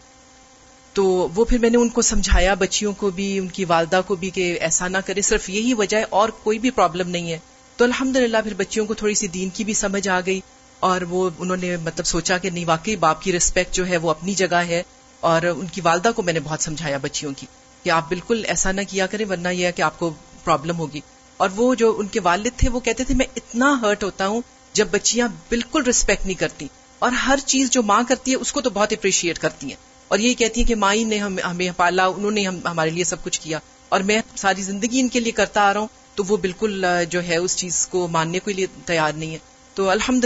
[0.93, 4.15] تو وہ پھر میں نے ان کو سمجھایا، بچیوں کو بھی، ان کی والدہ کو
[4.15, 7.38] بھی کہ ایسا نہ کرے، صرف یہی وجہ ہے، اور کوئی بھی پرابلم نہیں ہے۔
[7.78, 10.41] تو الحمد للہ پھر بچیوں کو تھوڑی سی دین کی بھی سمجھ آ گئی
[10.80, 14.10] اور وہ، انہوں نے مطلب سوچا کہ نہیں، واقعی باپ کی ریسپیکٹ جو ہے وہ
[14.10, 14.84] اپنی جگہ ہے
[15.19, 17.47] اور ان کی والدہ کو میں نے بہت سمجھایا بچیوں کی
[17.84, 21.02] کہ آپ بالکل ایسا نہ کیا کریں، ورنہ یہ ہے کہ آپ کو پرابلم ہوگی۔
[21.38, 24.41] اور وہ جو ان کے والد تھے وہ کہتے تھے، میں اتنا ہرٹ ہوتا ہوں
[24.74, 26.67] جب بچیاں بالکل ریسپیکٹ نہیں کرتی
[27.00, 29.76] اور ہر چیز جو ماں کرتی ہے اس کو تو بہت اپریشیٹ کرتی ہیں۔
[30.08, 33.41] اور یہی کہتی ہیں کہ مائی نے ہمیں پالا، انہوں نے ہمارے لیے سب کچھ
[33.41, 36.86] کیا اور میں ساری زندگی ان کے لیے کرتا آ رہا ہوں۔ تو وہ بالکل
[37.10, 39.38] جو ہے اس چیز کو ماننے کے لیے تیار نہیں ہے
[39.74, 40.26] تو الحمد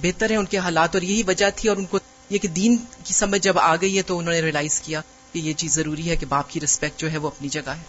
[0.00, 1.98] بہتر ہے ان کے حالات اور یہی وجہ تھی اور ان کو
[2.30, 5.00] یہ کہ دین کی سمجھ جب آ گئی ہے تو انہوں نے ریئلائز کیا
[5.32, 7.82] کہ یہ چیز ضروری ہے کہ باپ کی ریسپیکٹ جو ہے وہ اپنی جگہ ہے۔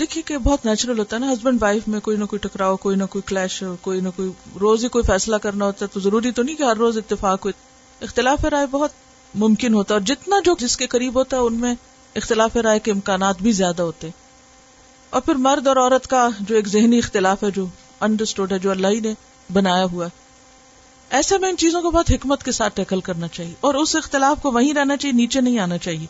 [0.00, 2.96] دیکھیے کہ بہت نیچرل ہوتا ہے نا ہسبینڈ وائف میں کوئی نہ کوئی ٹکراؤ، کوئی
[2.96, 4.30] نہ کوئی کلیش ہو کوئی نہ کوئی
[4.60, 7.46] روز ہی کوئی فیصلہ کرنا ہوتا ہے تو ضروری تو نہیں کہ ہر روز اتفاق
[7.46, 7.50] ہو
[8.00, 8.90] اختلاف رائے بہت
[9.34, 11.74] ممکن ہوتا ہے اور جتنا جو جس کے قریب ہوتا ہے ان میں
[12.14, 14.08] اختلاف رائے کے امکانات بھی زیادہ ہوتے
[15.10, 17.66] اور پھر مرد اور عورت کا جو ایک ذہنی اختلاف ہے، جو
[18.00, 19.14] انڈرسٹوڈ ہے، جو اللہ ہی نے
[19.52, 20.10] بنایا ہوا ہے۔
[21.10, 24.42] ایسے میں ان چیزوں کو بہت حکمت کے ساتھ ٹیکل کرنا چاہیے اور اس اختلاف
[24.42, 26.06] کو وہیں رہنا چاہیے، نیچے نہیں آنا چاہیے۔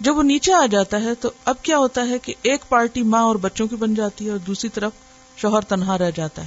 [0.00, 3.22] جب وہ نیچے آ جاتا ہے تو اب کیا ہوتا ہے کہ ایک پارٹی ماں
[3.22, 4.92] اور بچوں کی بن جاتی ہے اور دوسری طرف
[5.36, 6.46] شوہر تنہا رہ جاتا ہے۔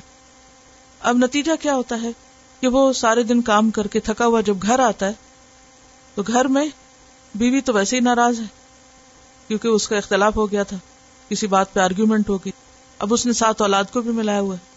[1.00, 2.12] اب نتیجہ کیا ہوتا ہے
[2.60, 5.14] کہ وہ سارے دن کام کر کے تھکا ہوا جب گھر آتا ہے،
[6.16, 6.68] تو گھر میں
[7.36, 8.46] بیوی تو ویسے ہی ناراض ہے،
[9.48, 10.78] کیونکہ اس کا اختلاف ہو گیا تھا،
[11.30, 12.52] کسی بات پہ آرگیومنٹ ہوگی
[13.00, 14.72] اب اس نے سات اولاد کو بھی ملایا ہوا ہے۔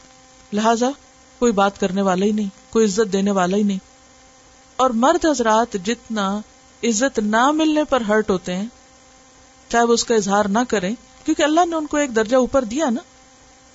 [0.57, 0.91] لہذا
[1.39, 3.79] کوئی بات کرنے والا ہی نہیں، کوئی عزت دینے والا ہی نہیں۔
[4.77, 6.41] اور مرد حضرات جتنا
[6.85, 8.67] عزت نہ ملنے پر ہرٹ ہوتے ہیں،
[9.69, 10.95] چاہے وہ اس کا اظہار نہ کریں،
[11.25, 13.01] کیونکہ اللہ نے ان کو ایک درجہ اوپر دیا نا۔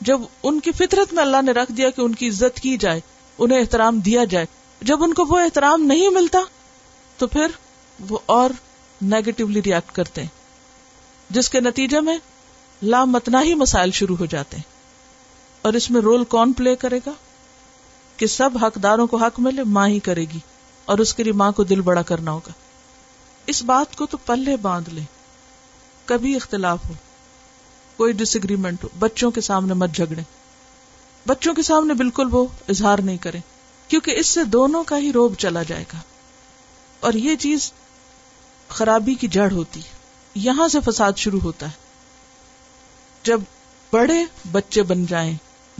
[0.02, 3.00] جب ان کی فطرت میں اللہ نے رکھ دیا کہ ان کی عزت کی جائے،
[3.38, 4.46] انہیں احترام دیا جائے،
[4.82, 6.40] جب ان کو وہ احترام نہیں ملتا،
[7.18, 7.48] تو پھر
[8.10, 8.50] وہ اور
[9.02, 10.30] نیگیٹولی ریئیکٹ کرتے ہیں،
[11.30, 12.18] جس کے نتیجے میں
[12.84, 14.64] لامتنا ہی مسائل شروع ہو جاتے ہیں۔
[15.62, 17.12] اور اس میں رول کون پلے کرے گا؟
[18.18, 20.40] کہ سب حقداروں کو حق ملے، ماں ہی کرے گی،
[20.86, 22.52] اور اس کے لیے ماں کو دل بڑا کرنا ہوگا۔
[23.50, 25.02] اس بات کو تو پلے باندھ لے۔
[26.06, 26.94] کبھی اختلاف ہو۔
[27.98, 30.22] کوئی ڈس اگریمنٹ ہو۔ بچوں کے سامنے مت جھگڑے
[31.28, 33.38] بچوں کے سامنے بالکل وہ اظہار نہیں کرے
[33.88, 35.98] کیونکہ اس سے دونوں کا ہی روب چلا جائے گا۔
[37.00, 37.74] اور یہ چیز
[38.68, 39.90] خرابی کی جڑ ہوتی ہے۔
[40.36, 41.72] یہاں سے فساد شروع ہوتا ہے۔
[43.24, 43.42] جب
[43.92, 45.34] بڑے بچے بن جائیں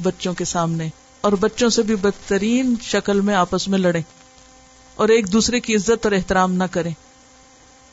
[0.04, 0.90] بچوں کے سامنے
[1.22, 4.02] اور بچوں سے بھی بدترین شکل میں آپس میں لڑیں
[4.96, 6.94] اور ایک دوسرے کی عزت اور احترام نہ کریں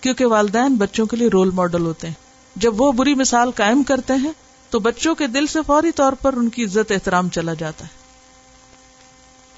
[0.06, 2.14] کیونکہ والدین بچوں کے لیے رول ماڈل ہوتے ہیں۔
[2.56, 4.32] جب وہ بری مثال قائم کرتے ہیں،
[4.70, 7.90] تو بچوں کے دل سے فوری طور پر ان کی عزت احترام چلا جاتا ہے۔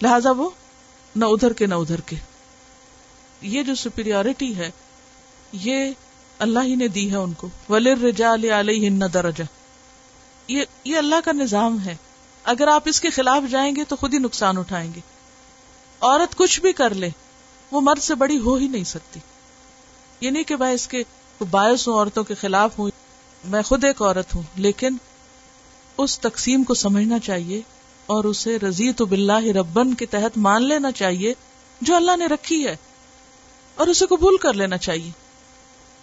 [0.03, 0.51] لہذا وہ
[1.17, 2.17] نہ ادھر کے نہ ادھر کے۔
[3.43, 4.71] یہ جو سپیریورٹی ہے،
[5.53, 5.91] یہ
[6.39, 9.45] اللہ ہی نے دی ہے ان کو۔ ولر رجا علیہ درجہ
[10.49, 11.97] یہ یہ اللہ کا نظام ہے۔
[12.45, 15.01] اگر آپ اس کے خلاف جائیں گے تو خود ہی نقصان اٹھائیں گے۔
[16.01, 17.09] عورت کچھ بھی کر لے،
[17.71, 19.21] وہ مرد سے بڑی ہو ہی نہیں سکتی۔
[20.21, 21.03] یہ نہیں کہ میں اس کے
[21.51, 22.91] باعث ہوں، عورتوں کے خلاف ہوں،
[23.45, 24.97] میں خود ایک عورت ہوں، لیکن
[25.99, 27.61] اس تقسیم کو سمجھنا چاہیے
[28.07, 31.35] اور اسے رضی تو بلّہ ربن کے تحت مان لینا چاہیے
[31.81, 32.77] جو اللہ نے رکھی ہے،
[33.77, 35.11] اور اسے قبول کر لینا چاہیے۔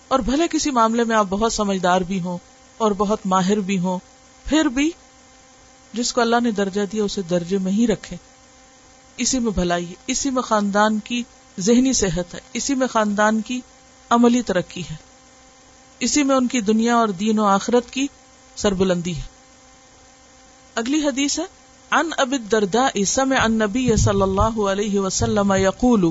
[0.07, 2.37] اور بھلے کسی معاملے میں آپ بہت سمجھدار بھی ہوں
[2.77, 3.99] اور بہت ماہر بھی ہوں،
[4.45, 4.89] پھر بھی
[5.93, 8.17] جس کو اللہ نے درجہ دیا اسے درجے میں ہی رکھے
[9.17, 11.23] اسی میں بھلائی ہے، اسی میں خاندان کی
[11.59, 13.59] ذہنی صحت ہے، اسی میں خاندان کی
[14.09, 14.95] عملی ترقی ہے۔
[15.99, 18.07] اسی میں ان کی دنیا اور دین و آخرت کی
[18.55, 19.21] سربلندی ہے۔
[20.75, 21.43] اگلی حدیث ہے
[21.91, 26.09] ان اب دردا سمع النبی صلی اللہ علیہ وسلم یقول،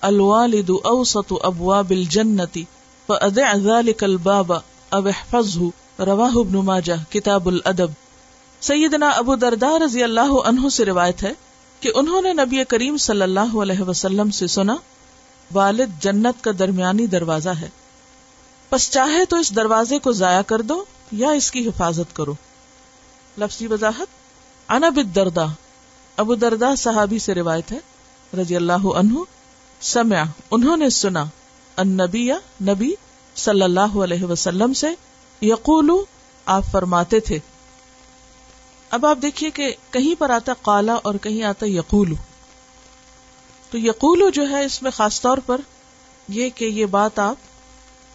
[0.00, 2.58] الوالد اوسط ابواب الجنت
[3.06, 4.52] فادع ذلك الباب،
[4.88, 5.66] او احفظه،
[5.98, 7.90] رواه ابن ماجہ، کتاب الادب۔
[8.60, 11.32] سیدنا ابو دردا رضی اللہ عنہ سے روایت ہے
[11.80, 14.76] کہ انہوں نے نبی کریم صلی اللہ علیہ وسلم سے سنا
[15.52, 17.68] والد جنت کا درمیانی دروازہ ہے۔
[18.68, 22.34] پس چاہے تو اس دروازے کو ضائع کر دو یا اس کی حفاظت کرو۔
[23.38, 24.06] لفظی وضاحت،
[24.68, 25.44] انا دردا
[26.16, 27.78] ابو دردا صحابی سے روایت ہے،
[28.40, 29.18] رضی اللہ عنہ،
[29.80, 31.24] سمع، انہوں نے سنا،
[31.76, 32.30] النبی،
[32.62, 32.94] نبی
[33.36, 34.86] صلی اللہ علیہ وسلم سے
[35.42, 35.90] یقول،
[36.46, 37.38] آپ فرماتے تھے۔
[38.90, 42.14] اب آپ دیکھیے کہ کہیں پر آتا کالا اور کہیں آتا یقول۔
[43.74, 45.60] تو یقول جو ہے اس میں خاص طور پر
[46.28, 47.36] یہ کہ یہ بات آپ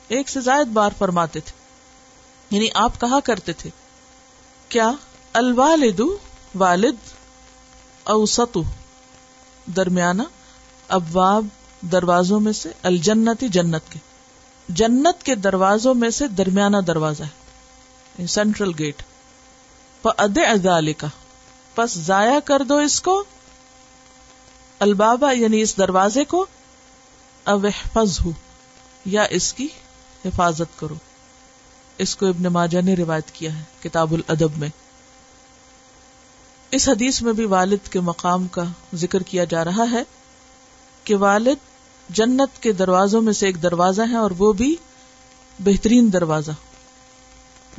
[0.07, 1.51] ایک سے زائد بار فرماتے تھے
[2.55, 3.69] یعنی آپ کہا کرتے تھے،
[4.69, 4.91] کیا
[5.33, 6.01] الوالد
[6.55, 6.95] والد
[8.03, 8.57] اوسط
[9.75, 10.21] درمیانہ
[10.87, 11.45] ابواب
[11.81, 13.99] دروازوں میں سے الجنتی جنت کے
[14.69, 17.39] جنت کے دروازوں میں سے درمیانہ دروازہ ہے
[18.17, 19.03] یعنی سینٹرل گیٹ۔
[20.03, 21.07] اد ازال کا
[21.77, 23.23] بس ضائع کر دو اس کو
[24.79, 26.45] البابا یعنی اس دروازے کو
[27.43, 28.31] اوحفظ ہو
[29.05, 29.67] یا اس کی
[30.25, 30.95] حفاظت کرو۔
[31.97, 34.69] اس کو ابن ماجہ نے روایت کیا ہے، کتاب الادب میں۔
[36.71, 38.63] اس حدیث میں بھی والد کے مقام کا
[38.93, 40.03] ذکر کیا جا رہا ہے
[41.03, 41.55] کہ والد
[42.09, 44.75] جنت کے دروازوں میں سے ایک دروازہ ہے اور وہ بھی
[45.59, 46.51] بہترین دروازہ،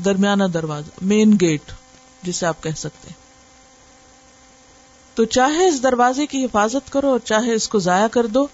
[0.04, 1.72] درمیانہ دروازہ مین گیٹ
[2.22, 3.29] جسے آپ کہہ سکتے ہیں۔
[5.14, 8.46] تو چاہے اس دروازے کی حفاظت کرو اور چاہے اس کو ضائع کر دو۔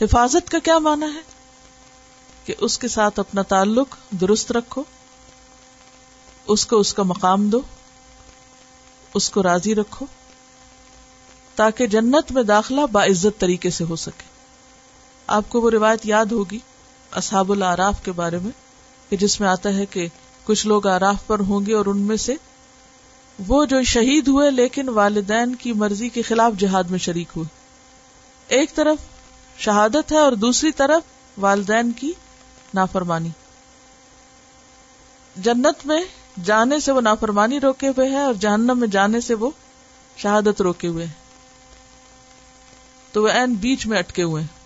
[0.00, 1.20] حفاظت کا کیا مانا ہے؟
[2.44, 4.82] کہ اس کے ساتھ اپنا تعلق درست رکھو،
[6.46, 7.60] اس کو اس کا مقام دو،
[9.14, 10.06] اس کو راضی رکھو،
[11.54, 14.22] تاکہ جنت میں داخلہ باعزت طریقے سے ہو سکے۔
[15.26, 16.58] آپ کو وہ روایت یاد ہوگی،
[17.12, 18.50] اصحاب العراف کے بارے میں،
[19.10, 20.08] کہ جس میں آتا ہے کہ
[20.44, 22.34] کچھ لوگ آراف پر ہوں گے اور ان میں سے
[23.46, 27.46] وہ جو شہید ہوئے لیکن والدین کی مرضی کے خلاف جہاد میں شریک ہوئے۔
[28.48, 28.96] ایک طرف
[29.58, 31.02] شہادت ہے اور دوسری طرف
[31.38, 32.12] والدین کی
[32.74, 33.28] نافرمانی۔
[35.36, 36.00] جنت میں
[36.44, 39.50] جانے سے وہ نافرمانی روکے ہوئے ہیں اور جہنم میں جانے سے وہ
[40.16, 41.12] شہادت روکے ہوئے ہیں۔
[43.12, 44.58] تو وہ این بیچ میں اٹکے ہوئے ہیں۔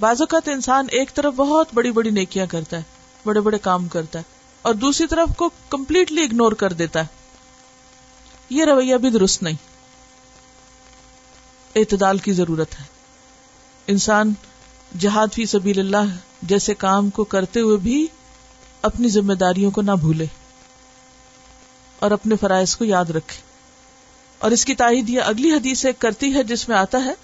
[0.00, 2.82] بعض اوقات انسان ایک طرف بہت بڑی بڑی نیکیاں کرتا ہے،
[3.24, 7.06] بڑے بڑے کام کرتا ہے۔ اور دوسری طرف کو کمپلیٹلی اگنور کر دیتا ہے۔
[8.50, 9.56] یہ رویہ بھی درست نہیں۔
[11.76, 12.84] اعتدال کی ضرورت ہے۔
[13.86, 14.32] انسان
[14.98, 18.06] جہاد فی سبیل اللہ جیسے کام کو کرتے ہوئے بھی
[18.82, 20.26] اپنی ذمہ داریوں کو نہ بھولے
[21.98, 23.40] اور اپنے فرائض کو یاد رکھے۔
[24.38, 27.14] اور اس کی تائید یہ اگلی حدیث ایک کرتی ہے جس میں آتا ہے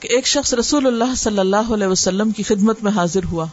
[0.00, 3.46] کہ ایک شخص رسول اللہ صلی اللہ علیہ وسلم کی خدمت میں حاضر ہوا۔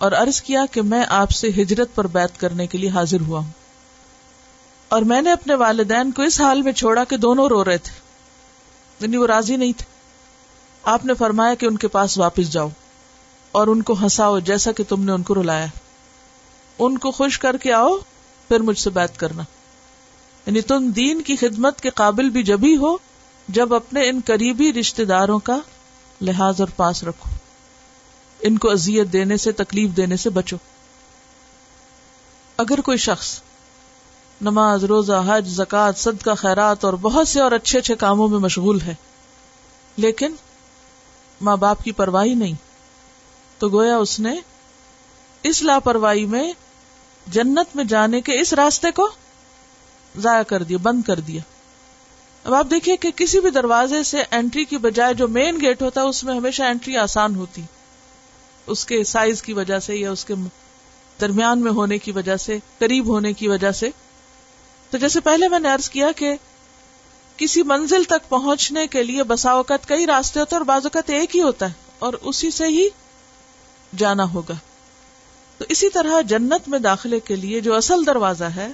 [0.00, 3.40] اور عرض کیا کہ میں آپ سے ہجرت پر بیت کرنے کے لیے حاضر ہوا
[3.40, 3.50] ہوں۔
[4.88, 7.92] اور میں نے اپنے والدین کو اس حال میں چھوڑا کہ دونوں رو رہے تھے۔
[9.00, 9.84] یعنی وہ راضی نہیں تھے۔
[10.82, 12.68] آپ نے فرمایا کہ ان کے پاس واپس جاؤ
[13.52, 15.66] اور ان کو ہنساؤ جیسا کہ تم نے ان کو رلایا۔
[16.78, 17.96] ان کو خوش کر کے آؤ،
[18.48, 19.42] پھر مجھ سے بات کرنا۔
[20.46, 22.96] یعنی تم دین کی خدمت کے قابل بھی جبھی ہو،
[23.48, 25.58] جب اپنے ان قریبی رشتے داروں کا
[26.20, 27.39] لحاظ اور پاس رکھو۔
[28.42, 30.56] ان کو اذیت دینے سے، تکلیف دینے سے بچو۔
[32.58, 33.40] اگر کوئی شخص
[34.40, 38.80] نماز، روزہ، حج زکات صدقہ، خیرات اور بہت سے اور اچھے اچھے کاموں میں مشغول
[38.80, 38.94] ہے،
[39.96, 40.34] لیکن
[41.40, 42.54] ماں باپ کی پرواہی نہیں،
[43.58, 44.34] تو گویا اس نے
[45.42, 46.52] اس لاپرواہی میں
[47.26, 49.08] جنت میں جانے کے اس راستے کو
[50.18, 51.42] ضائع کر دیا، بند کر دیا۔
[52.44, 56.00] اب آپ دیکھیے کہ کسی بھی دروازے سے انٹری کی بجائے جو مین گیٹ ہوتا
[56.00, 57.62] ہے، اس میں ہمیشہ انٹری آسان ہوتی۔
[58.70, 60.34] اس کے سائز کی وجہ سے یا اس کے
[61.20, 63.90] درمیان میں ہونے کی وجہ سے، قریب ہونے کی وجہ سے۔
[64.90, 66.36] تو جیسے پہلے میں نے ارض کیا کہ
[67.36, 71.36] کسی منزل تک پہنچنے کے لیے بسا اوقات کئی راستے ہوتے اور بعض اوقات ایک
[71.36, 72.88] ہی ہوتا ہے اور اسی سے ہی
[73.96, 74.54] جانا ہوگا۔
[75.58, 78.68] تو اسی طرح جنت میں داخلے کے لیے جو اصل دروازہ ہے،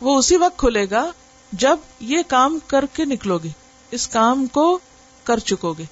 [0.00, 1.10] وہ اسی وقت کھلے گا
[1.52, 3.48] جب یہ کام کر کے نکلو گے۔
[3.90, 4.78] اس کام کو
[5.24, 5.84] کر چکو گے۔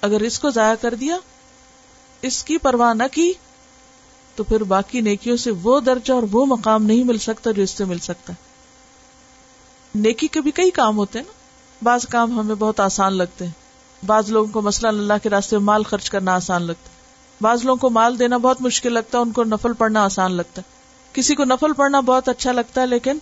[0.00, 1.16] اگر اس کو ضائع کر دیا
[2.22, 3.32] اس کی پرواہ نہ کی
[4.36, 7.70] تو پھر باقی نیکیوں سے وہ درجہ اور وہ مقام نہیں مل سکتا جو اس
[7.70, 8.32] سے مل سکتا
[9.94, 11.32] نیکی کے بھی کئی کام ہوتے ہیں نا۔
[11.82, 13.52] بعض کام ہمیں بہت آسان لگتے ہیں۔
[14.06, 16.94] بعض لوگوں کو مسئلہ اللہ کے راستے میں مال خرچ کرنا آسان لگتا ہے۔
[17.40, 20.62] بعض لوگوں کو مال دینا بہت مشکل لگتا ہے، ان کو نفل پڑھنا آسان لگتا
[20.62, 20.70] ہے۔
[21.12, 23.18] کسی کو نفل پڑھنا بہت اچھا لگتا ہے، لیکن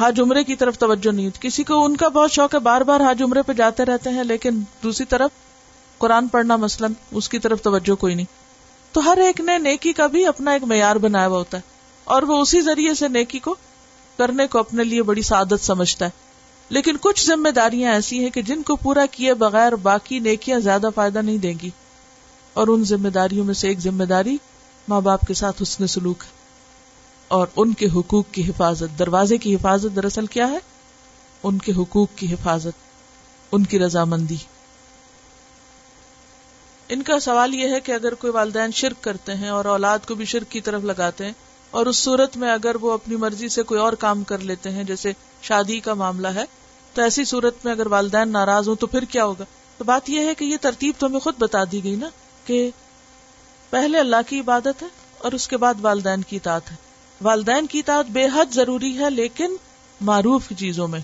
[0.00, 2.80] حاج عمرے کی طرف توجہ نہیں ہوتی۔ کسی کو ان کا بہت شوق ہے، بار
[2.80, 5.30] بار حاج عمرے پہ جاتے رہتے ہیں، لیکن دوسری طرف
[6.04, 8.26] قرآن پڑھنا مثلاً اس کی طرف توجہ کوئی نہیں۔
[8.92, 11.62] تو ہر ایک نے نیکی کا بھی اپنا ایک معیار بنایا ہوا ہوتا ہے۔
[12.04, 13.54] اور وہ اسی ذریعے سے نیکی کو
[14.18, 16.10] کرنے کو اپنے لیے بڑی سعادت سمجھتا ہے۔
[16.68, 20.88] لیکن کچھ ذمہ داریاں ایسی ہیں کہ جن کو پورا کیے بغیر باقی نیکیاں زیادہ
[20.94, 21.70] فائدہ نہیں دیں گی۔
[22.52, 24.36] اور ان ذمہ داریوں میں سے ایک ذمہ داری
[24.88, 26.30] ماں باپ کے ساتھ حسن سلوک ہے۔
[27.28, 30.58] اور ان کے حقوق کی حفاظت۔ دروازے کی حفاظت دراصل کیا ہے؟
[31.42, 32.78] ان کے حقوق کی حفاظت،
[33.52, 34.36] ان کی رضامندی۔
[36.88, 40.14] ان کا سوال یہ ہے کہ اگر کوئی والدین شرک کرتے ہیں اور اولاد کو
[40.14, 41.32] بھی شرک کی طرف لگاتے ہیں
[41.70, 44.84] اور اس صورت میں اگر وہ اپنی مرضی سے کوئی اور کام کر لیتے ہیں
[44.84, 46.44] جیسے شادی کا معاملہ ہے،
[46.94, 49.44] تو ایسی صورت میں اگر والدین ناراض ہوں تو پھر کیا ہوگا؟
[49.78, 52.08] تو بات یہ ہے کہ یہ ترتیب تو ہمیں خود بتا دی گئی نا
[52.44, 52.70] کہ
[53.70, 56.76] پہلے اللہ کی عبادت ہے اور اس کے بعد والدین کی اطاعت ہے۔
[57.20, 59.56] والدین کی اطاعت بے حد ضروری ہے، لیکن
[60.00, 61.00] معروف چیزوں میں۔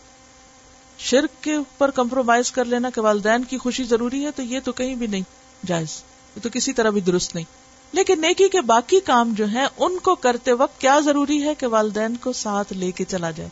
[0.98, 4.72] شرک کے اوپر کمپرومائز کر لینا کہ والدین کی خوشی ضروری ہے تو یہ تو
[4.72, 6.02] کہیں بھی نہیں۔ جائز۔
[6.36, 7.44] یہ تو کسی طرح بھی درست نہیں۔
[7.92, 11.66] لیکن نیکی کے باقی کام جو ہیں، ان کو کرتے وقت کیا ضروری ہے کہ
[11.66, 13.50] والدین کو ساتھ لے کے چلا جائے؟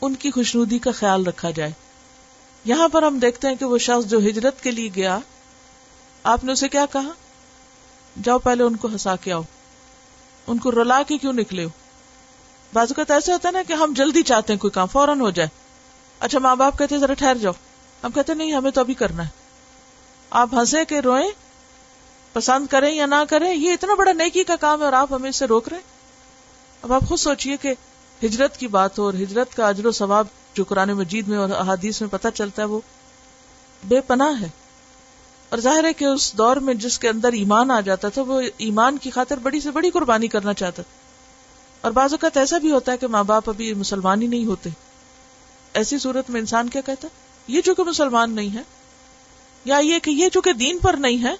[0.00, 1.70] ان کی خوشنودی کا خیال رکھا جائے۔
[2.64, 5.18] یہاں پر ہم دیکھتے ہیں کہ وہ شخص جو ہجرت کے لیے گیا،
[6.22, 7.10] آپ نے اسے کیا کہا؟
[8.24, 9.42] جاؤ پہلے ان کو ہنسا کے آؤ۔
[10.46, 11.68] ان کو رلا کے کیوں نکلے ہو؟
[12.72, 15.30] بازو کا ایسا ہوتا ہے نا کہ ہم جلدی چاہتے ہیں کوئی کام، فوراً ہو
[15.30, 15.48] جائے۔
[16.18, 17.52] اچھا ماں باپ کہتے ذرا ٹھہر جاؤ۔
[18.04, 19.41] ہم کہتے نہیں، ہمیں تو ابھی کرنا ہے۔
[20.34, 21.28] آپ ہنسے کے روئیں؟
[22.32, 25.30] پسند کریں یا نہ کریں؟ یہ اتنا بڑا نیکی کا کام ہے اور آپ ہمیں
[25.30, 25.78] اسے روک رہے
[26.82, 27.74] اب آپ خود سوچئے کہ
[28.24, 31.50] ہجرت کی بات ہو اور ہجرت کا اجر و ثواب جو قرآن مجید میں اور
[31.50, 32.80] احادیث میں پتہ چلتا ہے وہ
[33.84, 34.48] بے پناہ ہے۔
[35.48, 38.40] اور ظاہر ہے کہ اس دور میں جس کے اندر ایمان آ جاتا تھا، وہ
[38.56, 40.98] ایمان کی خاطر بڑی سے بڑی قربانی کرنا چاہتا تھا۔
[41.80, 44.70] اور بعض اوقات ایسا بھی ہوتا ہے کہ ماں باپ ابھی مسلمان ہی نہیں ہوتے۔
[45.74, 47.12] ایسی صورت میں انسان کیا کہتا ہے؟
[47.46, 48.62] یہ چونکہ مسلمان نہیں ہے
[49.64, 51.34] یا یہ کہ یہ چونکہ دین پر نہیں ہے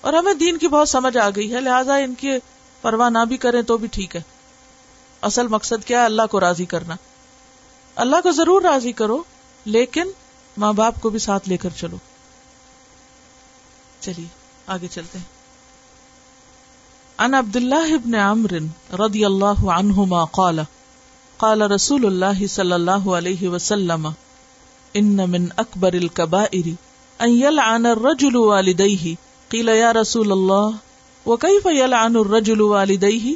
[0.00, 2.30] اور ہمیں دین کی بہت سمجھ آ گئی ہے، لہٰذا ان کی
[2.80, 4.20] پرواہ نہ بھی کریں تو بھی ٹھیک ہے۔
[5.22, 6.94] اصل مقصد کیا ہے؟ اللہ کو راضی کرنا۔
[7.94, 9.22] اللہ کو ضرور راضی کرو،
[9.64, 10.04] لیکن
[10.56, 11.96] ماں باپ کو بھی ساتھ لے کر چلو۔
[14.00, 14.26] چلیے،
[14.66, 15.24] آگے چلتے ہیں۔
[17.18, 18.52] ان عبد اللہ ابن عمر
[18.92, 20.60] رضی اللہ عنہما قال
[21.36, 24.08] قال رسول اللہ صلی اللہ علیہ وسلم،
[24.94, 26.87] ان من اکبر الكبائر
[27.18, 29.12] ان يلعن الرجل والديه.
[29.50, 30.70] قيل يا رسول الله،
[31.26, 33.32] وكيف يلعن الرجل والديه؟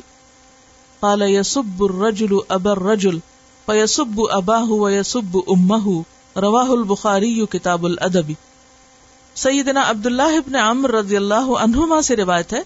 [1.01, 3.19] قال يسب الرجل ابا الرجل،
[3.67, 6.01] فيسب اباه ويسب امه
[6.37, 8.33] رواه البخاري كتاب الادب
[9.35, 12.63] سیدنا عبداللہ ابن عمر رضی اللہ عنہما سے روایت ہے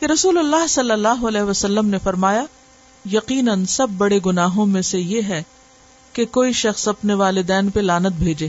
[0.00, 2.44] کہ رسول اللہ صلی اللہ علیہ وسلم نے فرمایا،
[3.12, 5.42] یقیناً سب بڑے گناہوں میں سے یہ ہے
[6.12, 8.48] کہ کوئی شخص اپنے والدین پہ لانت بھیجے۔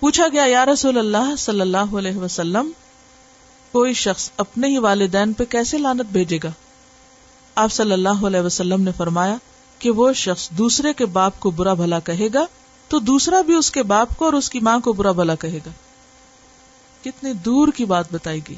[0.00, 2.70] پوچھا گیا، یا رسول اللہ صلی اللہ علیہ وسلم،
[3.72, 6.50] کوئی شخص اپنے ہی والدین پہ کیسے لانت بھیجے گا؟
[7.54, 9.36] آپ صلی اللہ علیہ وسلم نے فرمایا
[9.78, 12.46] کہ وہ شخص دوسرے کے باپ کو برا بھلا کہے گا
[12.88, 15.58] تو دوسرا بھی اس کے باپ کو اور اس کی ماں کو برا بھلا کہے
[15.66, 15.70] گا۔
[17.04, 18.56] کتنی دور کی بات بتائی گئی۔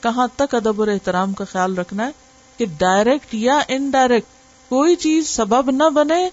[0.00, 2.10] کہاں تک ادب اور احترام کا خیال رکھنا ہے
[2.56, 4.26] کہ ڈائریکٹ یا انڈائریکٹ
[4.68, 6.28] کوئی چیز سبب نہ بنے،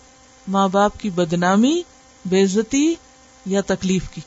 [0.47, 1.82] ماں باپ کی بدنامی
[2.26, 2.95] بےزتی
[3.46, 4.22] یا تکلیف کی۔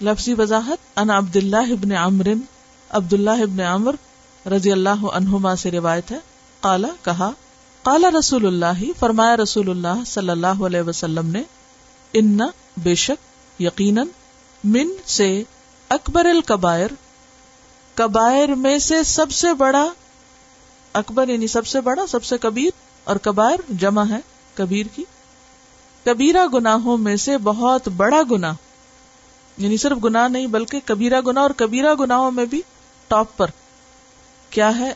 [0.00, 2.28] لفظی وضاحت ان عبد اللہ ابن عمر
[2.90, 3.94] عبد اللہ ابن عمر
[4.48, 6.18] رضی اللہ عنہما سے روایت ہے۔
[6.60, 7.30] قالا، کہا،
[7.82, 11.42] قالا رسول اللہ، فرمایا رسول اللہ صلی اللہ علیہ وسلم نے،
[12.12, 12.38] ان،
[12.76, 14.06] بے شک، یقیناً،
[14.64, 15.42] من سے
[15.88, 16.90] اکبر القبائر
[17.94, 19.88] کبائر میں سے سب سے بڑا،
[20.92, 22.70] اکبر یعنی سب سے بڑا، سب سے کبیر،
[23.04, 24.18] اور کبائر جمع ہے،
[24.54, 25.04] کبیر کی۔
[26.08, 28.52] کبیرہ گناہوں میں سے بہت بڑا گنا
[29.58, 32.62] یعنی صرف گنا نہیں بلکہ کبیرہ گنا اور کبیرہ گناہوں میں بھی
[33.08, 33.46] ٹاپ پر۔
[34.50, 34.92] کیا ہے؟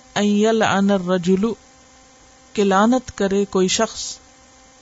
[1.08, 1.54] رجولو
[2.52, 4.18] کہ لانت کرے کوئی شخص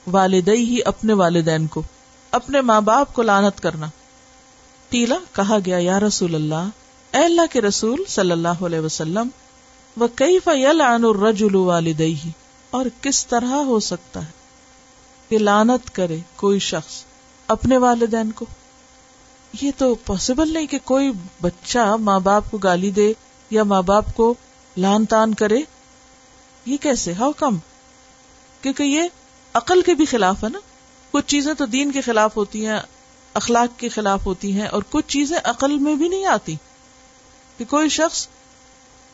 [0.07, 1.81] والدئی ہی اپنے والدین کو،
[2.31, 3.87] اپنے ماں باپ کو لانت کرنا۔
[4.89, 6.67] ٹیلا کہا گیا، یا رسول اللہ،
[7.11, 9.27] اے اللہ کے رسول صلی اللہ علیہ وسلم
[9.97, 12.15] وہ کئی فیل الرجل والدئی
[12.69, 14.40] اور کس طرح ہو سکتا ہے؟
[15.31, 17.03] کہ لانت کرے کوئی شخص
[17.47, 18.45] اپنے والدین کو۔
[19.61, 21.11] یہ تو پاسبل نہیں کہ کوئی
[21.41, 23.13] بچہ ماں باپ کو گالی دے
[23.49, 24.33] یا ماں باپ کو
[24.77, 25.61] لان تان کرے۔
[26.65, 27.57] یہ کیسے؟ ہاؤ کم
[28.61, 29.01] کیونکہ یہ
[29.53, 30.59] عقل کے بھی خلاف ہے نا۔
[31.11, 32.79] کچھ چیزیں تو دین کے خلاف ہوتی ہیں،
[33.33, 36.55] اخلاق کے خلاف ہوتی ہیں اور کچھ چیزیں عقل میں بھی نہیں آتی۔
[37.57, 38.27] کہ کوئی شخص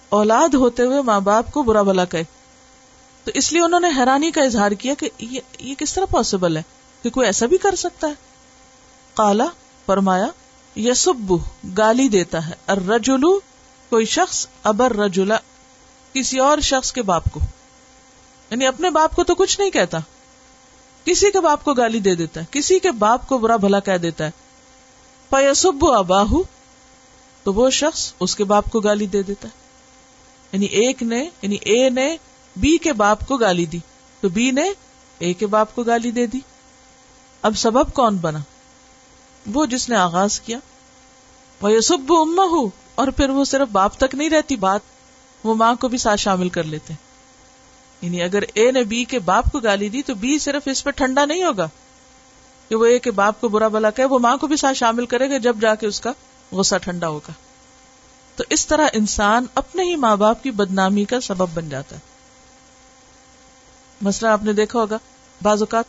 [0.09, 2.21] اولاد ہوتے ہوئے ماں باپ کو برا بلا کہ
[3.27, 6.57] تو اس لیے انہوں نے حیرانی کا اظہار کیا کہ یہ, یہ کس طرح پاسبل
[6.57, 6.61] ہے
[7.03, 8.13] کہ کوئی ایسا بھی کر سکتا ہے؟
[9.13, 9.45] کالا
[9.85, 10.27] فرمایا
[10.79, 11.33] یسب
[11.77, 13.39] گالی دیتا ہے۔ الرجلو
[13.89, 15.37] کوئی شخص ابر رجلا
[16.13, 17.39] کسی اور شخص کے باپ کو۔
[18.49, 19.97] یعنی اپنے باپ کو تو کچھ نہیں کہتا۔
[21.05, 23.97] کسی کے باپ کو گالی دے دیتا ہے۔ کسی کے باپ کو برا بھلا کہہ
[23.97, 24.31] دیتا ہے۔
[25.29, 26.33] پیسب اباہ
[27.43, 29.53] تو وہ شخص اس کے باپ کو گالی دے دیتا ہے۔
[30.51, 32.17] یعنی ایک نے یعنی اے نے
[32.57, 33.79] بی کے باپ کو گالی دی
[34.21, 34.71] تو بی نے
[35.17, 36.39] اے کے باپ کو گالی دے دی۔
[37.41, 38.39] اب سبب کون بنا؟
[39.53, 40.57] وہ جس نے آغاز کیا۔
[41.61, 44.79] وہ یسب اما ہوں اور پھر وہ صرف باپ تک نہیں رہتی بات،
[45.43, 46.93] وہ ماں کو بھی ساتھ شامل کر لیتے۔
[48.01, 50.89] یعنی اگر اے نے بی کے باپ کو گالی دی تو بی صرف اس پہ
[50.89, 51.69] ٹھنڈا نہیں ہوگا
[52.69, 55.05] کہ وہ اے کے باپ کو برا بلا کہ وہ ماں کو بھی ساتھ شامل
[55.05, 56.11] کرے گا جب جا کے اس کا
[56.51, 57.31] غصہ ٹھنڈا ہوگا۔
[58.35, 62.06] تو اس طرح انسان اپنے ہی ماں باپ کی بدنامی کا سبب بن جاتا ہے۔
[64.01, 64.97] مسئلہ آپ نے دیکھا ہوگا۔
[65.41, 65.85] بعض اوقات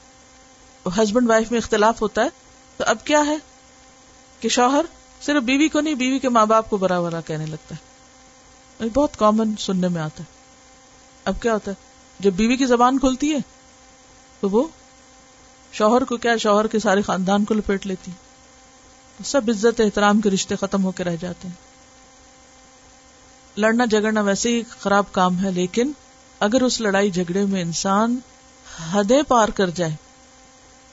[0.98, 2.28] ہسبینڈ وائف میں اختلاف ہوتا ہے۔
[2.76, 3.36] تو اب کیا ہے
[4.40, 4.84] کہ شوہر
[5.22, 7.88] صرف بیوی کو نہیں، بیوی کے ماں باپ کو برا برا کہنے لگتا ہے۔
[8.94, 10.38] بہت کامن سننے میں آتا ہے۔
[11.24, 11.76] اب کیا ہوتا ہے؟
[12.18, 13.38] جب بیوی کی زبان کھلتی ہے
[14.40, 14.68] تو وہ
[15.72, 18.10] شوہر کو کیا شوہر کے سارے خاندان کو لپیٹ لیتی
[19.24, 21.54] سب عزت احترام کے رشتے ختم ہو کے رہ جاتے ہیں۔
[23.56, 25.92] لڑنا جھگڑنا ویسے ہی خراب کام ہے، لیکن
[26.40, 28.18] اگر اس لڑائی جھگڑے میں انسان
[28.92, 29.94] حدیں پار کر جائے،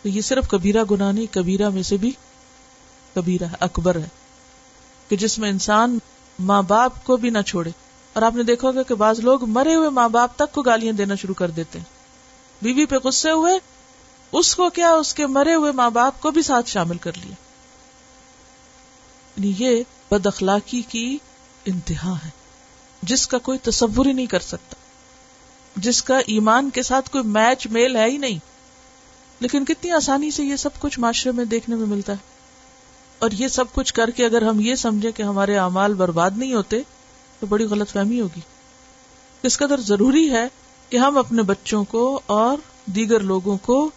[0.02, 2.12] تو یہ صرف کبیرہ گنا نہیں، کبیرہ میں سے بھی
[3.16, 4.08] کبیرہ اکبر ہے۔
[5.10, 6.00] کہ جس میں انسان
[6.39, 7.70] ماں باپ کو بھی نہ چھوڑے۔
[8.14, 10.93] اور آپ نے دیکھا ہوگا کہ بعض لوگ مرے ہوئے ماں باپ تک کو گالیاں
[10.93, 11.86] دینا شروع کر دیتے ہیں۔
[12.62, 13.54] بیوی پہ غصے ہوئے،
[14.32, 17.36] اس کو کیا اس کے مرے ہوئے ماں باپ کو بھی ساتھ شامل کر لیا۔
[19.38, 21.18] یعنی یہ بد اخلاقی کی
[21.66, 22.30] انتہا ہے،
[23.02, 24.76] جس کا کوئی تصور ہی نہیں کر سکتا۔
[25.76, 28.39] جس کا ایمان کے ساتھ کوئی میچ میل ہے ہی نہیں۔
[29.39, 32.17] لیکن کتنی آسانی سے یہ سب کچھ معاشرے میں دیکھنے میں ملتا ہے۔
[33.19, 36.53] اور یہ سب کچھ کر کے اگر ہم یہ سمجھے کہ ہمارے اعمال برباد نہیں
[36.53, 36.82] ہوتے،
[37.39, 38.39] تو بڑی غلط فہمی ہوگی۔
[39.43, 40.47] اس قدر ضروری ہے
[40.89, 43.89] کہ ہم اپنے بچوں کو اور دیگر لوگوں کو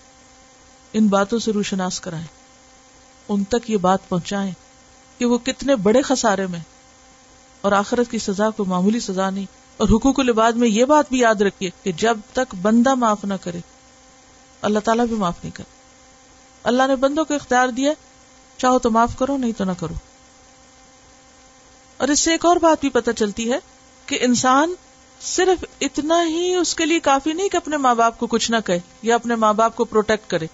[0.92, 2.26] ان باتوں سے روشناس کرائیں،
[3.28, 4.52] ان تک یہ بات پہنچائیں
[5.18, 6.60] کہ وہ کتنے بڑے خسارے میں
[7.60, 9.46] اور آخرت کی سزا کو معمولی سزا نہیں۔
[9.78, 13.34] اور حقوق العباد میں یہ بات بھی یاد رکھیے کہ جب تک بندہ معاف نہ
[13.40, 13.58] کرے،
[14.62, 15.78] اللہ تعالیٰ بھی معاف نہیں کرے
[16.62, 17.92] اللہ نے بندوں کو اختیار دیا،
[18.56, 19.94] چاہو تو معاف کرو، نہیں تو نہ کرو۔
[21.96, 23.58] اور اس سے ایک اور بات بھی پتہ چلتی ہے
[24.06, 24.74] کہ انسان
[25.20, 28.56] صرف اتنا ہی اس کے لیے کافی نہیں کہ اپنے ماں باپ کو کچھ نہ
[28.66, 30.46] کہے یا اپنے ماں باپ کو پروٹیکٹ کرے۔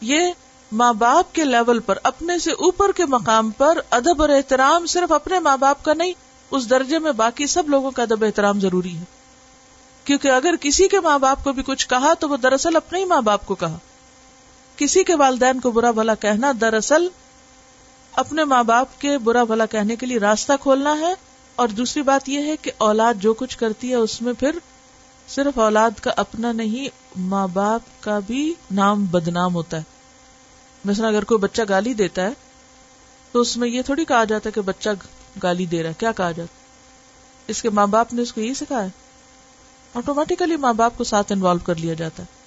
[0.00, 0.32] یہ
[0.72, 5.12] ماں باپ کے لیول پر، اپنے سے اوپر کے مقام پر ادب اور احترام صرف
[5.12, 6.12] اپنے ماں باپ کا نہیں
[6.52, 9.04] اس درجے میں باقی سب لوگوں کا ادب احترام ضروری ہے۔
[10.04, 13.04] کیونکہ اگر کسی کے ماں باپ کو بھی کچھ کہا تو وہ دراصل اپنے ہی
[13.04, 13.78] ماں باپ کو کہا۔
[14.76, 17.08] کسی کے والدین کو برا بھلا کہنا دراصل
[18.12, 21.14] اپنے ماں باپ کے برا بھلا کہنے کے لیے راستہ کھولنا ہے۔
[21.56, 24.58] اور دوسری بات یہ ہے کہ اولاد جو کچھ کرتی ہے اس میں پھر
[25.28, 29.82] صرف اولاد کا اپنا نہیں، ماں باپ کا بھی نام بدنام ہوتا ہے۔
[30.84, 32.30] مثلا اگر کوئی بچہ گالی دیتا ہے
[33.32, 34.90] تو اس میں یہ تھوڑی کہا جاتا ہے کہ بچہ
[35.42, 36.58] گالی دے رہا ہے، کیا کہا جاتا
[37.46, 38.88] اس کے ماں باپ نے اس کو یہی سکھایا۔
[39.94, 42.42] آٹومیٹیکلی ماں باپ کو ساتھ انوالو کر لیا جاتا ہے۔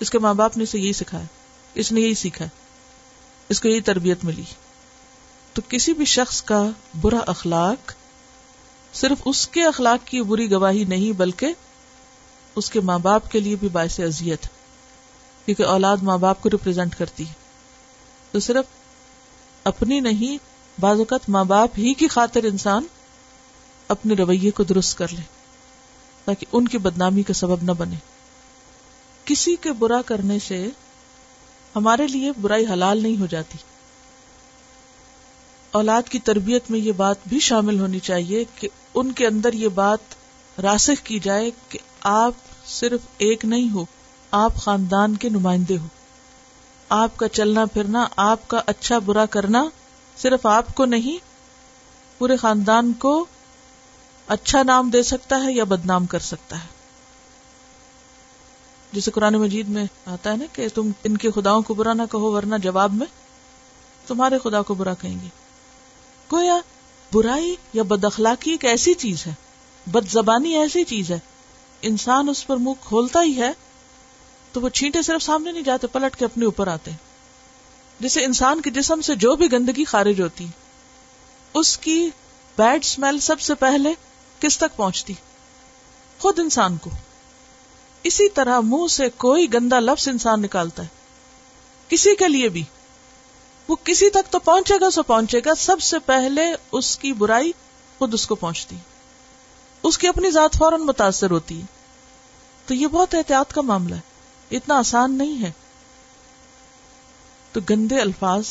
[0.00, 1.24] اس کے ماں باپ نے اسے یہی سکھایا۔
[1.74, 2.44] اس نے یہی سیکھا
[3.48, 4.44] اس کو یہی تربیت ملی۔
[5.52, 6.68] تو کسی بھی شخص کا
[7.00, 7.92] برا اخلاق
[8.94, 11.52] صرف اس کے اخلاق کی بری گواہی نہیں، بلکہ
[12.56, 14.46] اس کے ماں باپ کے لیے بھی باعث اذیت
[15.44, 17.32] کیونکہ اولاد ماں باپ کو ریپرزینٹ کرتی ہے۔
[18.32, 18.64] تو صرف
[19.64, 22.86] اپنی نہیں بعض اوقات ماں باپ ہی کی خاطر انسان
[23.88, 25.22] اپنے رویے کو درست کر لے،
[26.24, 27.96] تاکہ ان کی بدنامی کا سبب نہ بنے۔
[29.24, 30.68] کسی کے برا کرنے سے
[31.76, 33.58] ہمارے لیے برائی حلال نہیں ہو جاتی۔
[35.70, 39.68] اولاد کی تربیت میں یہ بات بھی شامل ہونی چاہیے کہ ان کے اندر یہ
[39.68, 39.98] بات
[40.60, 42.32] راسخ کی جائے کہ آپ
[42.66, 43.84] صرف ایک نہیں ہو،
[44.30, 45.86] آپ خاندان کے نمائندے ہو۔
[46.88, 49.64] آپ کا چلنا پھرنا، آپ کا اچھا برا کرنا
[50.18, 51.24] صرف آپ کو نہیں،
[52.18, 53.26] پورے خاندان کو
[54.26, 56.68] اچھا نام دے سکتا ہے یا بدنام کر سکتا ہے۔
[58.92, 62.02] جسے قرآن مجید میں آتا ہے نا کہ تم ان کے خداؤں کو برا نہ
[62.10, 63.06] کہو ورنہ جواب میں
[64.06, 65.28] تمہارے خدا کو برا کہیں گے۔
[66.32, 66.60] گویا
[67.12, 69.34] برائی یا بد اخلاقی ایک ایسی چیز ہے،
[69.86, 71.18] بد زبانی ایسی چیز ہے۔
[71.82, 73.52] انسان اس پر منہ کھولتا ہی ہے
[74.52, 76.90] تو وہ چھینٹے صرف سامنے نہیں جاتے، پلٹ کے اپنے اوپر آتے۔
[78.00, 80.46] جسے انسان کے جسم سے جو بھی گندگی خارج ہوتی،
[81.54, 82.10] اس کی
[82.56, 83.94] بیڈ اسمیل سب سے پہلے
[84.40, 85.14] کس تک پہنچتی؟
[86.18, 86.90] خود انسان کو۔
[88.02, 90.88] اسی طرح منہ سے کوئی گندا لفظ انسان نکالتا ہے۔
[91.88, 92.62] کسی کے لیے بھی۔
[93.68, 96.42] وہ کسی تک تو پہنچے گا، سو پہنچے گا۔ سب سے پہلے
[96.72, 97.52] اس کی برائی
[97.98, 98.76] خود اس کو پہنچتی۔
[99.82, 101.66] اس کی اپنی ذات فوراً متاثر ہوتی۔ ہے
[102.66, 104.00] تو یہ بہت احتیاط کا معاملہ ہے۔
[104.50, 105.52] اتنا آسان نہیں ہے۔
[107.56, 108.44] تو گندے الفاظ،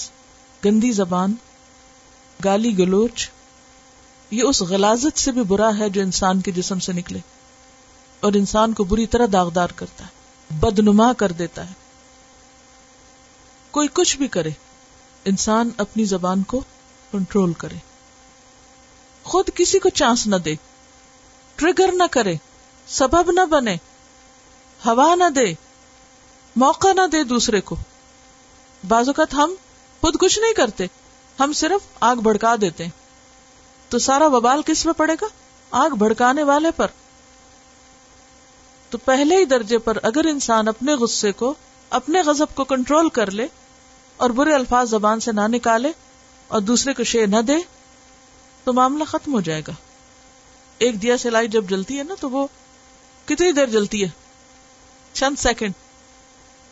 [0.65, 1.33] گندی زبان،
[2.43, 3.29] گالی گلوچ،
[4.31, 7.19] یہ اس غلازت سے بھی برا ہے جو انسان کے جسم سے نکلے
[8.19, 10.09] اور انسان کو بری طرح داغدار کرتا ہے،
[10.55, 11.73] بدنما کر دیتا ہے۔
[13.71, 14.49] کوئی کچھ بھی کرے،
[15.25, 16.63] انسان اپنی زبان کو
[17.11, 17.77] کنٹرول کرے۔
[19.23, 20.55] خود کسی کو چانس نہ دے،
[21.55, 22.35] ٹریگر نہ کرے،
[22.87, 23.75] سبب نہ بنے،
[24.85, 25.53] ہوا نہ دے،
[26.55, 27.75] موقع نہ دے دوسرے کو۔
[28.87, 29.53] بعض اوقات ہم
[30.01, 30.85] خود کچھ نہیں کرتے،
[31.39, 32.87] ہم صرف آگ بھڑکا دیتے۔
[33.89, 35.25] تو سارا ببال کس پہ پڑے گا؟
[35.71, 36.87] آگ بھڑکانے والے پر۔
[38.89, 41.53] تو پہلے ہی درجے پر اگر انسان اپنے غصے کو،
[41.89, 43.47] اپنے غضب کو کنٹرول کر لے
[44.17, 45.91] اور برے الفاظ زبان سے نہ نکالے
[46.47, 47.57] اور دوسرے کو شے نہ دے،
[48.63, 49.73] تو معاملہ ختم ہو جائے گا۔
[50.77, 52.47] ایک دیا سلائی جب جلتی ہے نا، تو وہ
[53.25, 54.09] کتنی دیر جلتی ہے؟
[55.13, 55.73] چند سیکنڈ۔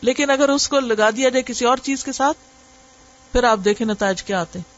[0.04, 2.38] لیکن اگر اس کو لگا دیا جائے کسی اور چیز کے ساتھ،
[3.32, 4.74] پھر آپ دیکھیں نتائج کیا آتے ہیں۔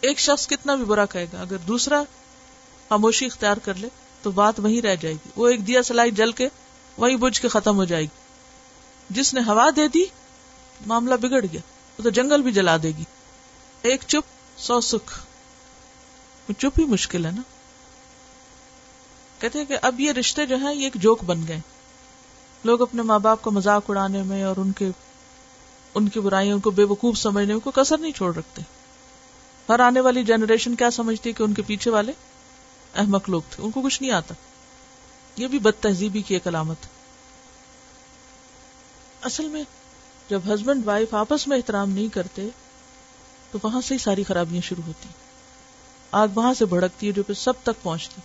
[0.00, 2.02] ایک شخص کتنا بھی برا کہے گا، اگر دوسرا
[2.88, 3.88] خاموشی اختیار کر لے،
[4.22, 6.48] تو بات وہیں رہ جائے گی۔ وہ ایک دیا سلائی جل کے
[6.96, 8.22] وہیں بجھ کے ختم ہو جائے گی۔
[9.10, 10.04] جس نے ہوا دے دی،
[10.86, 11.60] معاملہ بگڑ گیا،
[11.98, 13.04] وہ تو جنگل بھی جلا دے گی۔
[13.82, 15.20] ایک چپ، سو سکھ۔
[16.58, 17.42] چپ ہی مشکل ہے نا۔
[19.38, 21.60] کہتے ہیں کہ اب یہ رشتے جو ہیں، یہ ایک جوک بن گئے۔
[22.64, 24.90] لوگ اپنے ماں باپ کو مذاق اڑانے میں اور ان کے
[25.94, 28.62] ان کی برائیوں کو بے وقوف سمجھنے میں کوئی کسر نہیں چھوڑ رکھتے۔
[29.68, 32.12] ہر آنے والی جنریشن کیا سمجھتی کہ ان کے پیچھے والے
[32.94, 34.34] احمق لوگ تھے؟ ان کو کچھ نہیں آتا۔
[35.36, 36.76] یہ بھی بد تہذیبی کی ایک علامت
[39.22, 39.62] اصل میں
[40.30, 42.48] جب ہسبینڈ وائف آپس میں احترام نہیں کرتے،
[43.50, 45.08] تو وہاں سے ہی ساری خرابیاں شروع ہوتی۔
[46.10, 48.20] آگ وہاں سے بھڑکتی ہے جو پھر سب تک پہنچتی۔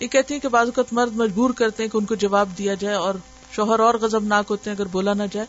[0.00, 2.74] یہ کہتی ہیں کہ بعض اوقات مرد مجبور کرتے ہیں کہ ان کو جواب دیا
[2.74, 3.14] جائے اور
[3.52, 5.46] شوہر اور غزب ناک ہوتے ہیں اگر بولا نہ جائے۔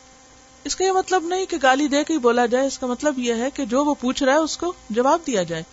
[0.63, 3.19] اس کا یہ مطلب نہیں کہ گالی دے کے ہی بولا جائے، اس کا مطلب
[3.19, 5.63] یہ ہے کہ جو وہ پوچھ رہا ہے اس کو جواب دیا جائے۔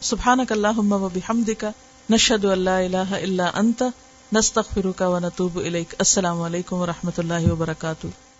[0.00, 1.64] سبحانک اللہم و بحمدک،
[2.10, 3.82] نشہد اللہ الہ الا انت،
[4.32, 8.31] نستغفرک و نتوب الیک۔ السلام علیکم و رحمۃ اللہ وبرکاتہ۔